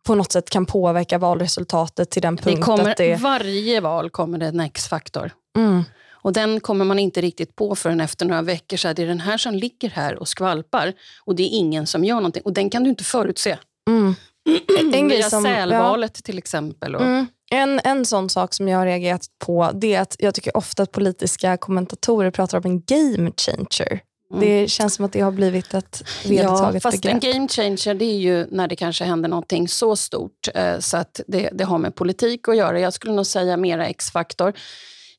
på 0.06 0.14
något 0.14 0.32
sätt 0.32 0.50
kan 0.50 0.66
påverka 0.66 1.18
valresultatet 1.18 2.10
till 2.10 2.22
den 2.22 2.36
punkt 2.36 2.56
det 2.56 2.62
kommer, 2.62 2.90
att 2.90 2.96
det... 2.96 3.16
Varje 3.16 3.80
val 3.80 4.10
kommer 4.10 4.38
det 4.38 4.46
en 4.46 4.60
X-faktor. 4.60 5.30
Mm. 5.56 5.84
Och 6.26 6.32
den 6.32 6.60
kommer 6.60 6.84
man 6.84 6.98
inte 6.98 7.20
riktigt 7.20 7.56
på 7.56 7.76
förrän 7.76 8.00
efter 8.00 8.26
några 8.26 8.42
veckor. 8.42 8.76
Så 8.76 8.88
här, 8.88 8.94
det 8.94 9.02
är 9.02 9.06
den 9.06 9.20
här 9.20 9.38
som 9.38 9.54
ligger 9.54 9.88
här 9.88 10.14
och 10.18 10.28
skvalpar 10.28 10.92
och 11.24 11.36
det 11.36 11.42
är 11.42 11.58
ingen 11.58 11.86
som 11.86 12.04
gör 12.04 12.16
någonting. 12.16 12.42
Och 12.42 12.52
den 12.52 12.70
kan 12.70 12.84
du 12.84 12.90
inte 12.90 13.04
förutse. 13.04 13.58
Mm. 13.90 14.14
En 14.92 15.08
grej 15.08 15.22
som, 15.22 15.42
sälvalet 15.42 16.12
ja. 16.14 16.22
till 16.24 16.38
exempel. 16.38 16.94
Och... 16.94 17.02
Mm. 17.02 17.26
En, 17.50 17.80
en 17.84 18.04
sån 18.04 18.30
sak 18.30 18.54
som 18.54 18.68
jag 18.68 18.78
har 18.78 18.86
reagerat 18.86 19.26
på 19.44 19.70
det 19.74 19.94
är 19.94 20.00
att 20.00 20.16
jag 20.18 20.34
tycker 20.34 20.56
ofta 20.56 20.82
att 20.82 20.92
politiska 20.92 21.56
kommentatorer 21.56 22.30
pratar 22.30 22.58
om 22.58 22.70
en 22.70 22.82
game 22.86 23.32
changer. 23.36 24.00
Mm. 24.30 24.40
Det 24.40 24.68
känns 24.68 24.94
som 24.94 25.04
att 25.04 25.12
det 25.12 25.20
har 25.20 25.32
blivit 25.32 25.74
ett 25.74 26.02
vedertaget 26.24 26.74
ja, 26.74 26.80
fast 26.80 27.02
begrepp. 27.02 27.24
En 27.24 27.32
game 27.32 27.48
changer 27.48 27.94
det 27.94 28.04
är 28.04 28.18
ju 28.18 28.46
när 28.50 28.68
det 28.68 28.76
kanske 28.76 29.04
händer 29.04 29.28
någonting 29.28 29.68
så 29.68 29.96
stort 29.96 30.48
eh, 30.54 30.78
så 30.78 30.96
att 30.96 31.20
det, 31.26 31.50
det 31.52 31.64
har 31.64 31.78
med 31.78 31.94
politik 31.94 32.48
att 32.48 32.56
göra. 32.56 32.80
Jag 32.80 32.92
skulle 32.92 33.12
nog 33.12 33.26
säga 33.26 33.56
mera 33.56 33.86
X-faktor. 33.86 34.52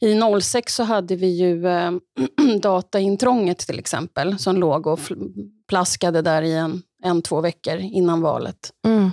I 0.01 0.41
06 0.41 0.75
så 0.75 0.83
hade 0.83 1.15
vi 1.15 1.27
ju 1.27 1.67
äh, 1.67 1.91
dataintrånget 2.61 3.57
till 3.57 3.79
exempel 3.79 4.39
som 4.39 4.57
låg 4.57 4.87
och 4.87 4.99
plaskade 5.69 6.21
där 6.21 6.41
i 6.41 6.53
en, 6.53 6.81
en, 7.03 7.21
två 7.21 7.41
veckor 7.41 7.77
innan 7.77 8.21
valet. 8.21 8.71
Mm. 8.85 9.11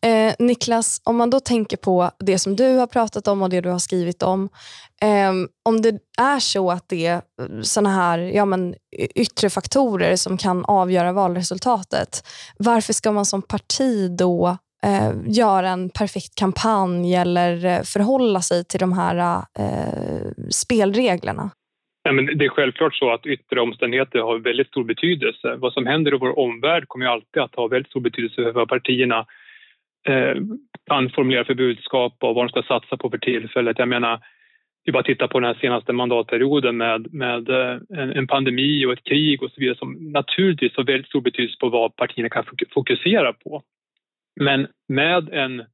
Eh, 0.00 0.34
Niklas, 0.38 1.00
om 1.04 1.16
man 1.16 1.30
då 1.30 1.40
tänker 1.40 1.76
på 1.76 2.10
det 2.18 2.38
som 2.38 2.56
du 2.56 2.76
har 2.76 2.86
pratat 2.86 3.28
om 3.28 3.42
och 3.42 3.50
det 3.50 3.60
du 3.60 3.70
har 3.70 3.78
skrivit 3.78 4.22
om. 4.22 4.48
Eh, 5.02 5.32
om 5.64 5.82
det 5.82 5.98
är 6.18 6.38
så 6.38 6.70
att 6.70 6.88
det 6.88 7.06
är 7.06 7.22
såna 7.62 7.90
här 7.90 8.18
ja, 8.18 8.44
men, 8.44 8.74
yttre 9.14 9.50
faktorer 9.50 10.16
som 10.16 10.36
kan 10.36 10.64
avgöra 10.64 11.12
valresultatet, 11.12 12.26
varför 12.58 12.92
ska 12.92 13.12
man 13.12 13.26
som 13.26 13.42
parti 13.42 14.10
då 14.10 14.56
eh, 14.84 15.12
göra 15.26 15.68
en 15.68 15.90
perfekt 15.90 16.34
kampanj 16.38 17.14
eller 17.14 17.64
eh, 17.64 17.82
förhålla 17.94 18.40
sig 18.40 18.64
till 18.64 18.80
de 18.80 18.92
här 18.92 19.16
eh, 19.58 20.30
spelreglerna? 20.50 21.50
Ja, 22.02 22.12
men 22.12 22.26
det 22.38 22.44
är 22.44 22.48
självklart 22.48 22.94
så 22.94 23.12
att 23.12 23.26
yttre 23.26 23.60
omständigheter 23.60 24.18
har 24.18 24.38
väldigt 24.38 24.68
stor 24.68 24.84
betydelse. 24.84 25.56
Vad 25.56 25.72
som 25.72 25.86
händer 25.86 26.14
i 26.14 26.18
vår 26.18 26.38
omvärld 26.38 26.88
kommer 26.88 27.06
alltid 27.06 27.42
att 27.42 27.54
ha 27.54 27.66
väldigt 27.66 27.90
stor 27.90 28.00
betydelse 28.00 28.42
för 28.42 28.52
vad 28.52 28.68
partierna 28.68 29.26
eh, 30.08 30.34
kan 30.86 31.10
formulera 31.10 31.44
för 31.44 31.54
budskap 31.54 32.16
och 32.20 32.34
vad 32.34 32.44
de 32.44 32.48
ska 32.48 32.62
satsa 32.62 32.96
på 32.96 33.10
för 33.10 33.18
tillfället. 33.18 33.78
Jag 33.78 33.88
menar, 33.88 34.20
vi 34.84 34.92
bara 34.92 35.02
tittar 35.02 35.28
på 35.28 35.40
den 35.40 35.46
här 35.46 35.60
senaste 35.60 35.92
mandatperioden 35.92 36.76
med, 36.76 37.14
med 37.14 37.48
eh, 37.48 37.78
en, 37.98 38.12
en, 38.12 38.26
pandemi 38.26 38.86
och 38.86 38.92
ett 38.92 39.04
krig 39.04 39.42
och 39.42 39.50
så 39.50 39.60
vidare 39.60 39.78
som 39.78 40.12
naturligtvis 40.12 40.76
har 40.76 40.84
väldigt 40.84 41.08
stor 41.08 41.20
betydelse 41.20 41.56
på 41.60 41.68
vad 41.68 41.96
partierna 41.96 42.28
kan 42.28 42.44
fokusera 42.74 43.32
på. 43.32 43.62
Men 44.40 44.66
med 44.88 45.28
en, 45.28 45.64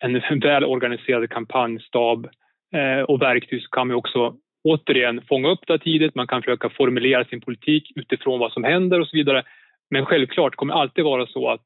en 0.00 0.40
väl 0.40 0.64
organiserad 0.64 1.30
kampanjstab 1.30 2.28
eh, 2.74 3.00
och 3.00 3.22
verktyg 3.22 3.62
så 3.62 3.68
kan 3.68 3.88
vi 3.88 3.94
också 3.94 4.36
återigen 4.64 5.22
fånga 5.28 5.48
upp 5.48 5.66
det 5.66 5.78
tidigt, 5.78 6.14
man 6.14 6.26
kan 6.26 6.42
försöka 6.42 6.68
formulera 6.68 7.24
sin 7.24 7.40
politik 7.40 7.92
utifrån 7.96 8.38
vad 8.38 8.52
som 8.52 8.64
händer 8.64 9.00
och 9.00 9.08
så 9.08 9.16
vidare. 9.16 9.42
Men 9.90 10.06
självklart 10.06 10.56
kommer 10.56 10.74
det 10.74 10.80
alltid 10.80 11.04
vara 11.04 11.26
så 11.26 11.50
att 11.50 11.62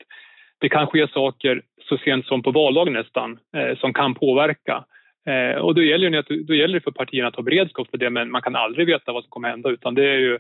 det 0.59 0.69
kan 0.69 0.87
ske 0.87 1.09
saker 1.09 1.63
så 1.89 1.99
sent 1.99 2.27
som 2.27 2.43
på 2.43 2.51
valdagen 2.51 2.93
nästan 2.93 3.39
eh, 3.57 3.79
som 3.79 3.93
kan 3.93 4.15
påverka. 4.15 4.85
Eh, 5.27 5.61
och 5.61 5.75
då 5.75 5.83
gäller, 5.83 6.11
det, 6.11 6.43
då 6.43 6.55
gäller 6.55 6.75
det 6.75 6.81
för 6.81 6.91
partierna 6.91 7.29
att 7.29 7.37
ha 7.37 7.43
beredskap 7.43 7.91
för 7.91 7.99
det 7.99 8.11
men 8.11 8.31
man 8.31 8.43
kan 8.43 8.57
aldrig 8.57 8.87
veta 8.87 9.13
vad 9.13 9.25
som 9.25 9.31
kommer 9.31 9.49
hända 9.49 9.71
utan 9.71 9.95
det 9.95 10.05
är 10.05 10.19
ju, 10.19 10.39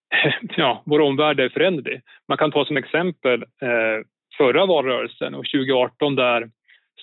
ja, 0.56 0.82
vår 0.86 1.00
omvärld 1.00 1.40
är 1.40 1.48
föränderlig. 1.48 2.00
Man 2.28 2.38
kan 2.38 2.50
ta 2.50 2.64
som 2.64 2.76
exempel 2.76 3.42
eh, 3.42 4.04
förra 4.38 4.66
valrörelsen 4.66 5.34
och 5.34 5.44
2018 5.44 6.16
där 6.16 6.50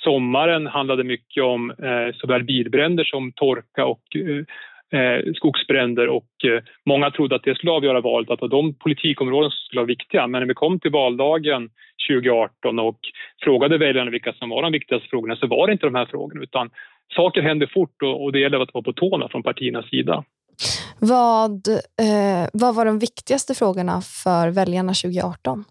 sommaren 0.04 0.67
handlade 0.67 1.04
mycket 1.04 1.43
om 1.43 1.71
eh, 1.71 2.15
såväl 2.15 2.43
bilbränder 2.43 3.04
som 3.04 3.32
torka 3.32 3.86
och 3.86 4.04
eh, 4.15 5.00
eh, 5.00 5.34
skogsbränder 5.36 6.08
och 6.08 6.32
eh, 6.45 6.63
många 6.86 7.12
trodde 7.12 7.36
att 7.36 7.43
det 7.43 7.56
skulle 7.56 7.71
avgöra 7.71 8.02
valet, 8.02 8.30
att 8.30 8.39
det 8.39 8.43
var 8.43 8.50
de 8.50 8.74
politikområden 8.74 9.52
som 9.52 9.65
skulle 9.65 9.80
vara 9.80 9.88
viktiga. 9.88 10.28
Men 10.28 10.41
när 10.41 10.48
vi 10.48 10.54
kom 10.54 10.80
till 10.80 10.91
valdagen 10.91 11.69
2018 12.10 12.80
och 12.80 13.00
frågade 13.43 13.78
väljarna 13.78 14.12
vilka 14.12 14.34
som 14.34 14.50
var 14.50 14.62
de 14.62 14.71
viktigaste 14.71 15.08
frågorna 15.10 15.36
så 15.36 15.48
var 15.48 15.67
det 15.67 15.74
inte 15.74 15.86
de 15.86 15.95
här 15.95 16.06
frågorna 16.06 16.43
utan 16.43 16.69
saker 17.15 17.41
händer 17.41 17.71
fort 17.74 18.02
och, 18.02 18.24
och 18.24 18.32
det 18.32 18.39
gäller 18.39 18.60
att 18.60 18.74
vara 18.74 18.84
på 18.84 18.93
tårna 18.93 19.30
från 19.30 19.43
partiernas 19.43 19.89
sida. 19.89 20.24
Vad, 21.00 21.67
eh, 22.02 22.50
vad 22.54 22.76
var 22.76 22.86
de 22.86 23.00
viktigaste 23.00 23.56
frågorna 23.56 24.02
för 24.02 24.50
väljarna 24.50 24.93
2018? 24.93 25.65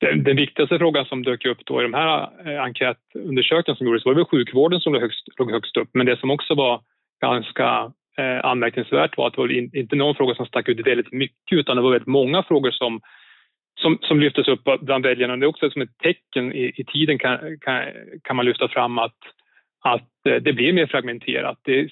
Den, 0.00 0.24
den, 0.24 0.36
viktigaste 0.36 0.78
frågan 0.78 1.04
som 1.04 1.22
dök 1.22 1.44
upp 1.44 1.58
då 1.64 1.80
i 1.80 1.82
de 1.82 1.94
här 1.94 2.30
eh, 2.46 2.62
enkätundersökningarna 2.62 3.76
som 3.76 3.86
gjordes 3.86 4.04
var 4.04 4.14
väl 4.14 4.24
sjukvården 4.24 4.80
som 4.80 4.92
låg 4.92 5.02
högst, 5.02 5.28
låg 5.38 5.50
högst 5.50 5.76
upp. 5.76 5.88
Men 5.92 6.06
det 6.06 6.16
som 6.16 6.30
också 6.30 6.54
var 6.54 6.80
ganska 7.20 7.92
eh, 8.18 8.44
anmärkningsvärt 8.44 9.16
var 9.16 9.26
att 9.26 9.34
det 9.34 9.40
var 9.40 9.76
inte 9.76 9.96
någon 9.96 10.14
fråga 10.14 10.34
som 10.34 10.46
stack 10.46 10.68
ut 10.68 10.86
väldigt 10.86 11.12
mycket 11.12 11.58
utan 11.58 11.76
det 11.76 11.82
var 11.82 11.90
väldigt 11.90 12.06
många 12.06 12.42
frågor 12.42 12.70
som, 12.70 13.00
som, 13.80 13.98
som 14.02 14.20
lyftes 14.20 14.48
upp 14.48 14.60
bland 14.80 15.06
väljarna. 15.06 15.36
Det 15.36 15.46
är 15.46 15.48
också 15.48 15.70
som 15.70 15.82
ett 15.82 15.98
tecken 15.98 16.52
i, 16.52 16.72
i 16.76 16.84
tiden 16.84 17.18
kan, 17.18 17.38
kan, 17.60 17.82
kan, 18.22 18.36
man 18.36 18.46
lyfta 18.46 18.68
fram 18.68 18.98
att, 18.98 19.18
att 19.84 20.26
eh, 20.28 20.36
det 20.36 20.52
blir 20.52 20.72
mer 20.72 20.86
fragmenterat. 20.86 21.58
Det 21.62 21.80
är 21.80 21.88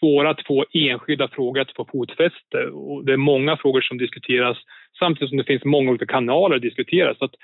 svåra 0.00 0.30
att 0.30 0.46
få 0.46 0.64
enskilda 0.72 1.28
frågor 1.28 1.60
att 1.60 1.76
få 1.76 1.84
fotfäste 1.92 2.66
och 2.72 3.04
det 3.04 3.12
är 3.12 3.16
många 3.16 3.56
frågor 3.56 3.80
som 3.80 3.98
diskuteras 3.98 4.56
samtidigt 4.98 5.28
som 5.28 5.38
det 5.38 5.44
finns 5.44 5.64
många 5.64 5.90
olika 5.90 6.06
kanaler 6.06 6.56
att 6.56 6.62
diskutera. 6.62 7.14
Så 7.14 7.24
att 7.24 7.34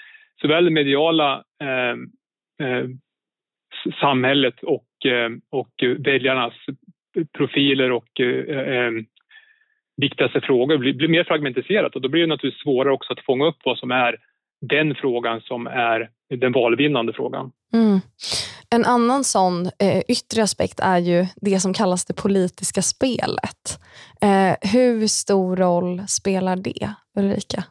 såväl 0.40 0.64
det 0.64 0.70
mediala 0.70 1.44
eh, 1.62 1.96
eh, 2.66 2.88
samhället 4.00 4.62
och, 4.62 5.06
eh, 5.06 5.30
och 5.50 5.72
väljarnas 5.98 6.54
profiler 7.36 7.90
och 7.90 8.20
eh, 8.20 8.58
eh, 8.58 8.90
viktigaste 9.96 10.40
frågor 10.40 10.78
blir, 10.78 10.94
blir 10.94 11.08
mer 11.08 11.24
fragmentiserat 11.24 11.94
och 11.94 12.00
då 12.00 12.08
blir 12.08 12.20
det 12.20 12.26
naturligtvis 12.26 12.62
svårare 12.62 12.92
också 12.92 13.12
att 13.12 13.24
fånga 13.24 13.46
upp 13.46 13.58
vad 13.64 13.78
som 13.78 13.90
är 13.90 14.16
den 14.60 14.94
frågan 14.94 15.40
som 15.40 15.66
är 15.66 16.10
den 16.30 16.52
valvinnande 16.52 17.12
frågan. 17.12 17.52
Mm. 17.74 18.00
En 18.72 18.84
annan 18.84 19.24
sån 19.24 19.70
eh, 19.78 20.02
yttre 20.08 20.42
aspekt 20.42 20.80
är 20.80 20.98
ju 20.98 21.26
det 21.36 21.60
som 21.60 21.74
kallas 21.74 22.04
det 22.04 22.14
politiska 22.14 22.82
spelet. 22.82 23.78
Eh, 24.20 24.54
hur 24.60 25.06
stor 25.06 25.56
roll 25.56 26.04
spelar 26.08 26.56
det, 26.56 26.94
Ulrika? 27.18 27.64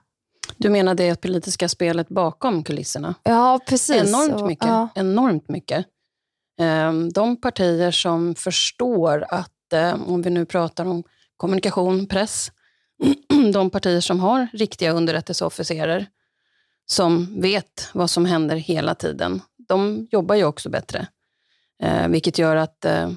Du 0.58 0.70
menar 0.70 0.96
det 0.96 1.22
politiska 1.22 1.70
spelet 1.70 2.10
bakom 2.10 2.64
kulisserna? 2.64 3.16
Ja, 3.24 3.60
precis. 3.68 4.10
Enormt 4.10 4.46
mycket. 4.46 4.68
Ja. 4.68 4.90
Enormt 4.96 5.50
mycket. 5.50 5.86
Ehm, 6.60 7.10
de 7.10 7.42
partier 7.42 7.92
som 7.92 8.36
förstår 8.36 9.26
att, 9.30 9.74
eh, 9.74 10.10
om 10.10 10.22
vi 10.22 10.30
nu 10.30 10.46
pratar 10.46 10.86
om 10.86 11.04
kommunikation, 11.38 12.08
press, 12.08 12.52
de 13.54 13.70
partier 13.70 14.02
som 14.02 14.20
har 14.20 14.48
riktiga 14.54 14.92
underrättelseofficerer, 14.92 16.08
som 16.86 17.42
vet 17.42 17.90
vad 17.94 18.10
som 18.10 18.26
händer 18.26 18.56
hela 18.56 18.96
tiden, 18.96 19.42
de 19.72 20.08
jobbar 20.12 20.36
ju 20.36 20.44
också 20.44 20.70
bättre. 20.70 21.08
Eh, 21.84 22.08
vilket 22.08 22.38
gör 22.38 22.56
att 22.56 22.86
eh, 22.86 23.12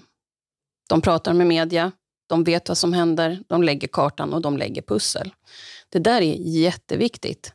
de 0.88 1.00
pratar 1.00 1.32
med 1.32 1.46
media, 1.46 1.92
de 2.26 2.44
vet 2.44 2.68
vad 2.68 2.78
som 2.78 2.92
händer, 2.92 3.42
de 3.48 3.62
lägger 3.62 3.88
kartan 3.88 4.32
och 4.32 4.40
de 4.40 4.56
lägger 4.56 4.82
pussel. 4.82 5.34
Det 5.88 5.98
där 5.98 6.22
är 6.22 6.34
jätteviktigt. 6.38 7.52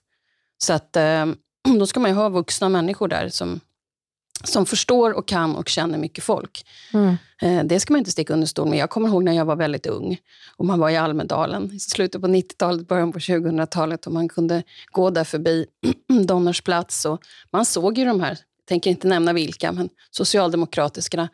Så 0.58 0.74
att, 0.74 0.96
eh, 0.96 1.26
då 1.80 1.88
ska 1.88 2.00
man 2.00 2.10
ju 2.10 2.16
ha 2.16 2.30
vuxna 2.30 2.70
människor 2.70 3.08
där 3.08 3.30
som 3.30 3.60
som 4.44 4.66
förstår 4.66 5.12
och 5.12 5.28
kan 5.28 5.56
och 5.56 5.70
känner 5.70 5.98
mycket 5.98 6.24
folk. 6.24 6.66
Mm. 6.94 7.18
Eh, 7.42 7.64
det 7.64 7.80
ska 7.80 7.94
man 7.94 8.00
inte 8.00 8.12
sticka 8.12 8.34
under 8.34 8.48
stol 8.48 8.70
med. 8.70 8.80
Jag 8.80 8.90
kommer 8.90 9.08
ihåg 9.08 9.24
när 9.24 9.34
jag 9.34 9.46
var 9.46 9.56
väldigt 9.56 9.86
ung 9.86 10.18
och 10.58 10.66
man 10.66 10.80
var 10.80 10.90
i 10.90 10.98
Almedalen 10.98 11.72
i 11.74 11.80
slutet 11.80 12.22
på 12.22 12.28
90-talet, 12.28 12.88
början 12.88 13.12
på 13.12 13.20
2000-talet 13.20 14.08
och 14.08 14.14
man 14.14 14.30
kunde 14.30 14.64
gå 14.92 15.10
där 15.10 15.24
förbi 15.24 15.66
Donners 16.26 16.62
plats 16.62 17.06
och 17.06 17.22
man 17.52 17.66
såg 17.66 17.98
ju 17.98 18.06
de 18.06 18.22
här, 18.22 18.38
tänker 18.70 18.90
inte 18.90 19.08
nämna 19.08 19.34
vilka, 19.34 19.72
men 19.72 19.90
socialdemokratiska 20.12 21.30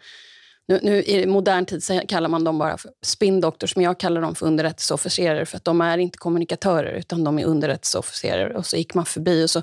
nu, 0.68 0.80
nu, 0.84 1.04
I 1.04 1.26
modern 1.26 1.66
tid 1.66 1.84
kallar 2.08 2.30
man 2.30 2.44
dem 2.44 2.58
bara 2.58 2.78
för 2.78 2.92
spindoktors, 3.04 3.76
men 3.76 3.86
jag 3.86 4.00
kallar 4.00 4.22
dem 4.22 4.36
för 4.36 4.46
underrättelseofficerare 4.46 5.46
för 5.46 5.58
att 5.58 5.64
de 5.64 5.82
är 5.82 5.98
inte 5.98 6.18
kommunikatörer 6.18 6.92
utan 6.92 7.24
de 7.24 7.40
är 7.40 7.46
underrättelseofficerare. 7.46 8.58
Och 8.58 8.66
så 8.66 8.78
gick 8.78 8.94
man 8.94 9.06
förbi 9.06 9.46
och 9.46 9.50
så 9.50 9.62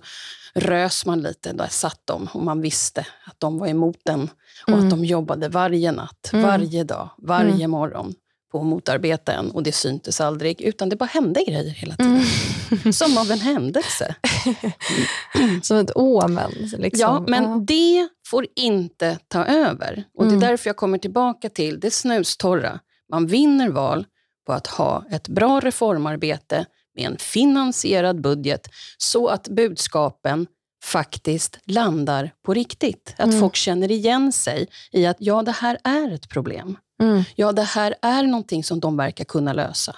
rös 0.54 1.06
man 1.06 1.22
lite. 1.22 1.52
Där 1.52 1.66
satt 1.66 2.00
de 2.04 2.28
och 2.34 2.42
man 2.42 2.60
visste 2.60 3.06
att 3.24 3.40
de 3.40 3.58
var 3.58 3.66
emot 3.66 3.98
den 4.04 4.30
och 4.62 4.68
mm. 4.68 4.84
att 4.84 4.90
de 4.90 5.04
jobbade 5.04 5.48
varje 5.48 5.92
natt, 5.92 6.30
mm. 6.32 6.46
varje 6.46 6.84
dag, 6.84 7.10
varje 7.18 7.54
mm. 7.54 7.70
morgon 7.70 8.14
på 8.52 8.60
att 8.60 8.66
motarbeta 8.66 9.32
en 9.32 9.50
och 9.50 9.62
det 9.62 9.72
syntes 9.72 10.20
aldrig, 10.20 10.60
utan 10.60 10.88
det 10.88 10.96
bara 10.96 11.04
hände 11.04 11.44
grejer 11.44 11.70
hela 11.70 11.96
tiden. 11.96 12.22
Mm. 12.84 12.92
Som 12.92 13.18
av 13.18 13.30
en 13.30 13.40
händelse. 13.40 14.14
Som 15.62 15.76
ett 15.76 15.90
omen. 15.94 16.52
Liksom. 16.78 17.00
Ja, 17.00 17.24
men 17.28 17.44
ja. 17.44 17.64
det 17.66 18.08
får 18.26 18.46
inte 18.56 19.18
ta 19.28 19.44
över. 19.44 20.04
Och 20.14 20.24
Det 20.24 20.30
är 20.30 20.36
mm. 20.36 20.40
därför 20.40 20.68
jag 20.68 20.76
kommer 20.76 20.98
tillbaka 20.98 21.48
till 21.48 21.80
det 21.80 21.90
snustorra. 21.90 22.80
Man 23.10 23.26
vinner 23.26 23.68
val 23.68 24.06
på 24.46 24.52
att 24.52 24.66
ha 24.66 25.04
ett 25.10 25.28
bra 25.28 25.60
reformarbete 25.60 26.66
med 26.94 27.06
en 27.06 27.18
finansierad 27.18 28.20
budget 28.20 28.68
så 28.98 29.28
att 29.28 29.48
budskapen 29.48 30.46
faktiskt 30.84 31.58
landar 31.64 32.30
på 32.42 32.54
riktigt. 32.54 33.14
Att 33.18 33.28
mm. 33.28 33.40
folk 33.40 33.56
känner 33.56 33.90
igen 33.90 34.32
sig 34.32 34.66
i 34.92 35.06
att 35.06 35.16
ja, 35.20 35.42
det 35.42 35.52
här 35.52 35.78
är 35.84 36.14
ett 36.14 36.28
problem. 36.28 36.76
Mm. 37.02 37.22
Ja, 37.36 37.52
det 37.52 37.68
här 37.76 37.94
är 38.02 38.22
någonting 38.22 38.62
som 38.62 38.80
de 38.80 38.96
verkar 38.96 39.24
kunna 39.24 39.52
lösa. 39.52 39.92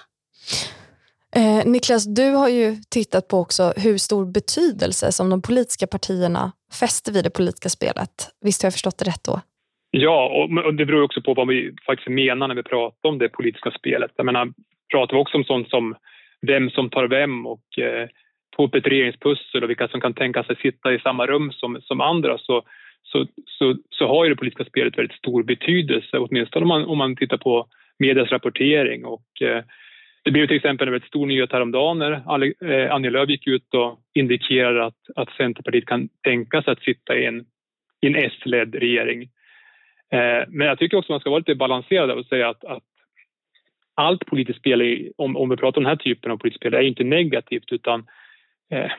Eh, 1.35 1.71
Niklas, 1.71 2.05
du 2.15 2.31
har 2.31 2.49
ju 2.49 2.75
tittat 2.91 3.27
på 3.27 3.37
också 3.37 3.73
hur 3.83 3.97
stor 3.97 4.25
betydelse 4.25 5.11
som 5.11 5.29
de 5.29 5.41
politiska 5.41 5.87
partierna 5.87 6.51
fäster 6.79 7.11
vid 7.13 7.23
det 7.23 7.29
politiska 7.29 7.69
spelet. 7.69 8.15
Visst 8.45 8.61
har 8.61 8.67
jag 8.67 8.73
förstått 8.73 8.97
det 8.99 9.05
rätt 9.05 9.23
då? 9.25 9.41
Ja, 9.91 10.47
och 10.65 10.73
det 10.73 10.85
beror 10.85 11.03
också 11.03 11.21
på 11.21 11.33
vad 11.33 11.47
vi 11.47 11.75
faktiskt 11.85 12.09
menar 12.09 12.47
när 12.47 12.55
vi 12.55 12.63
pratar 12.63 13.09
om 13.09 13.17
det 13.17 13.29
politiska 13.29 13.71
spelet. 13.71 14.11
Jag 14.15 14.25
menar, 14.25 14.53
pratar 14.91 15.15
vi 15.15 15.21
också 15.21 15.37
om 15.37 15.43
sånt 15.43 15.69
som 15.69 15.95
vem 16.41 16.69
som 16.69 16.89
tar 16.89 17.07
vem 17.07 17.45
och 17.45 17.79
eh, 17.79 18.07
upp 18.57 18.75
ett 18.75 18.87
regeringspussel 18.87 19.63
och 19.63 19.69
vilka 19.69 19.87
som 19.87 20.01
kan 20.01 20.13
tänka 20.13 20.43
sig 20.43 20.55
sitta 20.55 20.93
i 20.93 20.99
samma 20.99 21.25
rum 21.25 21.51
som, 21.51 21.81
som 21.81 22.01
andra 22.01 22.37
så, 22.37 22.63
så, 23.05 23.27
så, 23.45 23.75
så 23.89 24.07
har 24.07 24.23
ju 24.23 24.29
det 24.29 24.35
politiska 24.35 24.65
spelet 24.65 24.97
väldigt 24.97 25.17
stor 25.17 25.43
betydelse, 25.43 26.17
åtminstone 26.17 26.63
om 26.63 26.67
man, 26.67 26.85
om 26.85 26.97
man 26.97 27.15
tittar 27.15 27.37
på 27.37 27.67
medias 27.99 28.31
rapportering. 28.31 29.05
Och, 29.05 29.41
eh, 29.41 29.63
det 30.23 30.31
blev 30.31 30.47
till 30.47 30.55
exempel 30.55 30.87
en 30.87 30.91
väldigt 30.91 31.07
stor 31.07 31.25
nyhet 31.25 31.51
häromdagen 31.51 31.99
när 31.99 32.11
eh, 32.71 32.93
Annie 32.93 33.09
Lööf 33.09 33.29
gick 33.29 33.47
ut 33.47 33.73
och 33.73 33.99
indikerade 34.13 34.85
att, 34.85 34.97
att 35.15 35.29
Centerpartiet 35.29 35.85
kan 35.85 36.09
tänka 36.23 36.61
sig 36.61 36.71
att 36.71 36.83
sitta 36.83 37.17
i 37.17 37.25
en, 37.25 37.45
i 38.01 38.07
en 38.07 38.15
S-ledd 38.15 38.75
regering. 38.75 39.21
Eh, 40.11 40.43
men 40.47 40.67
jag 40.67 40.79
tycker 40.79 40.97
också 40.97 41.11
man 41.11 41.19
ska 41.19 41.29
vara 41.29 41.39
lite 41.39 41.55
balanserad 41.55 42.11
och 42.11 42.25
säga 42.25 42.49
att, 42.49 42.65
att 42.65 42.83
allt 43.95 44.25
politiskt 44.25 44.59
spel, 44.59 44.81
är, 44.81 45.11
om, 45.17 45.37
om 45.37 45.49
vi 45.49 45.57
pratar 45.57 45.77
om 45.77 45.83
den 45.83 45.89
här 45.89 46.03
typen 46.03 46.31
av 46.31 46.37
politiskt 46.37 46.61
spel, 46.61 46.73
är 46.73 46.81
inte 46.81 47.03
negativt 47.03 47.71
utan 47.71 47.99
eh, 48.71 48.91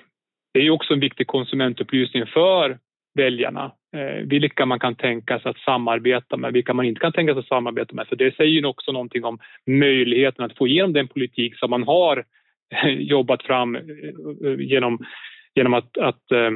det 0.54 0.60
är 0.60 0.70
också 0.70 0.94
en 0.94 1.00
viktig 1.00 1.26
konsumentupplysning 1.26 2.26
för 2.26 2.78
väljarna. 3.16 3.72
Eh, 3.96 4.26
vilka 4.26 4.66
man 4.66 4.78
kan 4.78 4.94
tänka 4.94 5.40
sig 5.40 5.50
att 5.50 5.58
samarbeta 5.58 6.36
med, 6.36 6.52
vilka 6.52 6.74
man 6.74 6.86
inte 6.86 7.00
kan 7.00 7.12
tänka 7.12 7.32
sig 7.32 7.40
att 7.40 7.48
samarbeta 7.48 7.94
med. 7.94 8.06
För 8.08 8.16
det 8.16 8.36
säger 8.36 8.50
ju 8.50 8.66
också 8.66 8.92
någonting 8.92 9.24
om 9.24 9.38
möjligheten 9.66 10.44
att 10.44 10.56
få 10.56 10.66
igenom 10.66 10.92
den 10.92 11.08
politik 11.08 11.58
som 11.58 11.70
man 11.70 11.82
har 11.82 12.24
eh, 12.74 12.90
jobbat 12.90 13.42
fram 13.42 13.76
eh, 13.76 13.82
eh, 14.44 14.60
genom, 14.60 14.98
genom 15.54 15.74
att, 15.74 15.98
att 15.98 16.30
eh, 16.32 16.50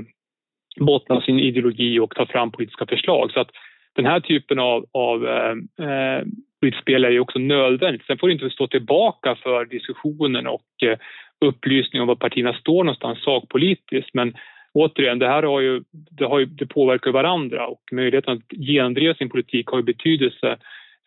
bottna 0.81 1.21
sin 1.21 1.41
ideologi 1.41 1.99
och 1.99 2.15
ta 2.15 2.27
fram 2.27 2.51
politiska 2.51 2.87
förslag. 2.87 3.31
Så 3.33 3.41
att 3.41 3.51
den 3.93 4.07
här 4.07 4.21
typen 4.21 4.59
av, 4.59 4.87
av 4.93 5.27
eh, 5.27 6.25
utspel 6.61 7.05
är 7.05 7.11
ju 7.11 7.21
också 7.21 7.39
nödvändigt. 7.39 8.07
Sen 8.07 8.19
får 8.19 8.27
det 8.29 8.33
inte 8.33 8.51
stå 8.51 8.67
tillbaka 8.67 9.35
för 9.43 9.65
diskussionen 9.65 10.47
och 10.47 10.83
eh, 10.83 10.99
upplysning 11.41 12.03
om 12.03 12.09
var 12.09 12.15
partierna 12.15 12.53
står 12.53 12.85
någonstans 12.85 13.23
sakpolitiskt. 13.25 14.15
Men 14.15 14.37
återigen, 14.73 15.19
det 15.19 15.29
här 15.29 15.43
har 15.43 15.61
ju, 15.61 15.83
det, 15.91 16.25
har 16.25 16.39
ju, 16.39 16.47
det 16.47 16.67
påverkar 16.67 17.11
varandra 17.11 17.67
och 17.67 17.83
möjligheten 17.93 18.35
att 18.35 18.43
genomdriva 18.51 19.15
sin 19.15 19.29
politik 19.29 19.67
har 19.67 19.79
ju 19.79 19.85
betydelse 19.85 20.59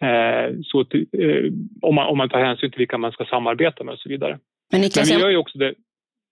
eh, 0.01 0.55
så 0.63 0.79
att, 0.79 0.93
eh, 0.93 1.51
om, 1.81 1.95
man, 1.95 2.07
om 2.07 2.17
man 2.17 2.29
tar 2.29 2.39
hänsyn 2.39 2.71
till 2.71 2.79
vilka 2.79 2.97
man 2.97 3.11
ska 3.11 3.25
samarbeta 3.25 3.83
med 3.83 3.93
och 3.93 3.99
så 3.99 4.09
vidare. 4.09 4.39
Men, 4.71 4.81
Niklas, 4.81 5.09
Men 5.09 5.17
vi 5.17 5.23
gör 5.23 5.29
ju 5.29 5.37
också 5.37 5.57
det... 5.57 5.73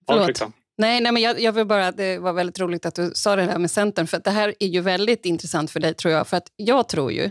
Förlåt. 0.07 0.41
Nej, 0.77 1.01
nej 1.01 1.11
men 1.11 1.21
jag, 1.21 1.39
jag, 1.41 1.51
vill 1.51 1.65
bara, 1.65 1.91
det 1.91 2.19
var 2.19 2.33
väldigt 2.33 2.59
roligt 2.59 2.85
att 2.85 2.95
du 2.95 3.11
sa 3.13 3.35
det 3.35 3.41
här 3.41 3.59
med 3.59 3.71
Centern, 3.71 4.07
för 4.07 4.21
det 4.23 4.29
här 4.29 4.53
är 4.59 4.67
ju 4.67 4.81
väldigt 4.81 5.25
intressant 5.25 5.71
för 5.71 5.79
dig 5.79 5.93
tror 5.93 6.13
jag. 6.13 6.27
För 6.27 6.37
att 6.37 6.47
jag 6.55 6.89
tror 6.89 7.11
ju, 7.11 7.29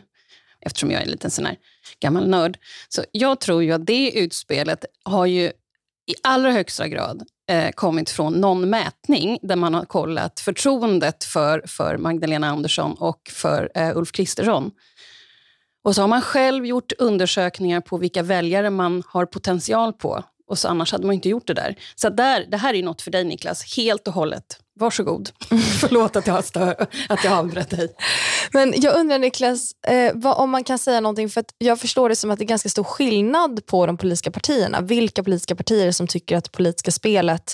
eftersom 0.61 0.91
jag 0.91 1.01
är 1.01 1.05
en 1.05 1.11
liten 1.11 1.31
sån 1.31 1.47
här 1.47 1.57
gammal 2.01 2.29
nörd, 2.29 2.59
så 2.89 3.03
jag 3.13 3.41
tror 3.41 3.63
ju 3.63 3.73
att 3.73 3.87
det 3.87 4.19
utspelet 4.19 4.85
har 5.05 5.27
ju 5.27 5.51
i 6.07 6.15
allra 6.23 6.53
högsta 6.53 6.89
grad 6.89 7.23
eh, 7.51 7.71
kommit 7.71 8.11
från 8.11 8.33
någon 8.33 8.71
mätning 8.71 9.39
där 9.43 9.57
man 9.57 9.75
har 9.75 9.85
kollat 9.85 10.41
förtroendet 10.41 11.25
för, 11.25 11.63
för 11.67 11.97
Magdalena 11.97 12.49
Andersson 12.49 12.95
och 12.99 13.21
för 13.33 13.71
eh, 13.75 13.97
Ulf 13.97 14.13
Kristersson. 14.13 14.71
Och 15.85 15.95
så 15.95 16.01
har 16.01 16.09
man 16.09 16.23
själv 16.23 16.67
gjort 16.67 16.93
undersökningar 16.99 17.81
på 17.81 17.97
vilka 17.97 18.23
väljare 18.23 18.71
man 18.71 19.03
har 19.07 19.27
potential 19.27 19.93
på. 19.93 20.25
Och 20.47 20.59
så 20.59 20.69
annars 20.69 20.93
hade 20.93 21.07
man 21.07 21.15
inte 21.15 21.29
gjort 21.29 21.47
det 21.47 21.55
där. 21.55 21.77
Så 21.95 22.09
där, 22.09 22.47
det 22.49 22.57
här 22.57 22.75
är 22.75 22.83
något 22.83 23.03
för 23.03 23.11
dig 23.11 23.25
Niklas, 23.25 23.77
helt 23.77 24.09
och 24.09 24.15
hållet. 24.15 24.61
Varsågod. 24.81 25.29
Förlåt 25.81 26.17
att 26.17 26.27
jag, 26.27 26.45
stör, 26.45 26.75
att 27.09 27.25
jag 27.25 27.33
avbröt 27.39 27.71
dig. 27.71 27.89
Men 28.53 28.73
jag 28.77 29.01
undrar 29.01 29.19
Niklas, 29.19 29.73
eh, 29.95 30.13
vad, 30.15 30.39
om 30.39 30.51
man 30.51 30.65
kan 30.65 30.79
säga 30.79 31.01
någonting, 31.01 31.29
för 31.29 31.45
jag 31.59 31.81
förstår 31.81 32.09
det 32.09 32.17
som 32.17 32.31
att 32.31 32.39
det 32.39 32.45
är 32.45 32.55
ganska 32.55 32.69
stor 32.69 32.85
skillnad 32.85 33.67
på 33.71 33.87
de 33.87 33.97
politiska 33.97 34.31
partierna. 34.31 34.81
Vilka 34.81 35.23
politiska 35.23 35.55
partier 35.57 35.91
som 35.91 36.07
tycker 36.07 36.37
att 36.37 36.45
det 36.45 36.57
politiska 36.57 36.91
spelet 36.91 37.47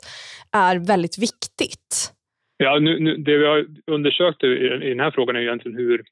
är 0.52 0.76
väldigt 0.76 1.18
viktigt? 1.18 2.12
Ja, 2.56 2.78
nu, 2.78 3.00
nu, 3.00 3.16
det 3.16 3.38
vi 3.38 3.46
har 3.46 3.66
undersökt 3.86 4.44
i, 4.44 4.46
i 4.86 4.88
den 4.88 5.00
här 5.00 5.10
frågan 5.10 5.36
är 5.36 5.40
egentligen 5.40 5.78
hur, 5.78 6.04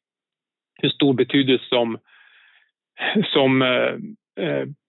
hur 0.82 0.88
stor 0.88 1.14
betydelse 1.14 1.64
som, 1.68 1.98
som 3.34 3.62
eh, 3.62 3.68
Eh, 3.68 3.98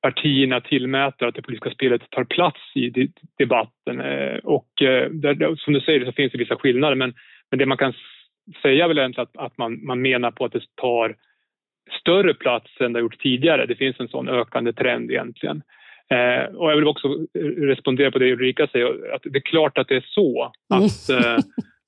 partierna 0.01 0.61
tillmäter 0.61 1.25
att 1.25 1.35
det 1.35 1.41
politiska 1.41 1.69
spelet 1.69 2.09
tar 2.09 2.23
plats 2.23 2.59
i 2.75 3.09
debatten. 3.37 4.01
Eh, 4.01 4.37
och 4.43 4.81
eh, 4.81 5.09
där, 5.09 5.55
som 5.55 5.73
du 5.73 5.81
säger 5.81 6.05
så 6.05 6.11
finns 6.11 6.31
det 6.31 6.37
vissa 6.37 6.55
skillnader 6.55 6.95
men, 6.95 7.13
men 7.51 7.59
det 7.59 7.65
man 7.65 7.77
kan 7.77 7.93
säga 8.61 8.87
väl 8.87 8.97
egentligen 8.97 9.27
att, 9.33 9.45
att 9.45 9.57
man, 9.57 9.85
man 9.85 10.01
menar 10.01 10.31
på 10.31 10.45
att 10.45 10.51
det 10.51 10.61
tar 10.75 11.15
större 12.01 12.33
plats 12.33 12.71
än 12.79 12.93
det 12.93 12.99
har 12.99 13.03
gjort 13.03 13.19
tidigare. 13.19 13.65
Det 13.65 13.75
finns 13.75 13.99
en 13.99 14.07
sån 14.07 14.29
ökande 14.29 14.73
trend 14.73 15.11
egentligen. 15.11 15.61
Eh, 16.09 16.55
och 16.55 16.71
jag 16.71 16.75
vill 16.75 16.87
också 16.87 17.07
respondera 17.57 18.11
på 18.11 18.19
det 18.19 18.33
Ulrika 18.33 18.67
säger, 18.67 19.13
att 19.15 19.21
det 19.23 19.37
är 19.37 19.49
klart 19.51 19.77
att 19.77 19.87
det 19.87 19.95
är 19.95 20.05
så. 20.07 20.51
Att, 20.69 21.09
eh, 21.09 21.37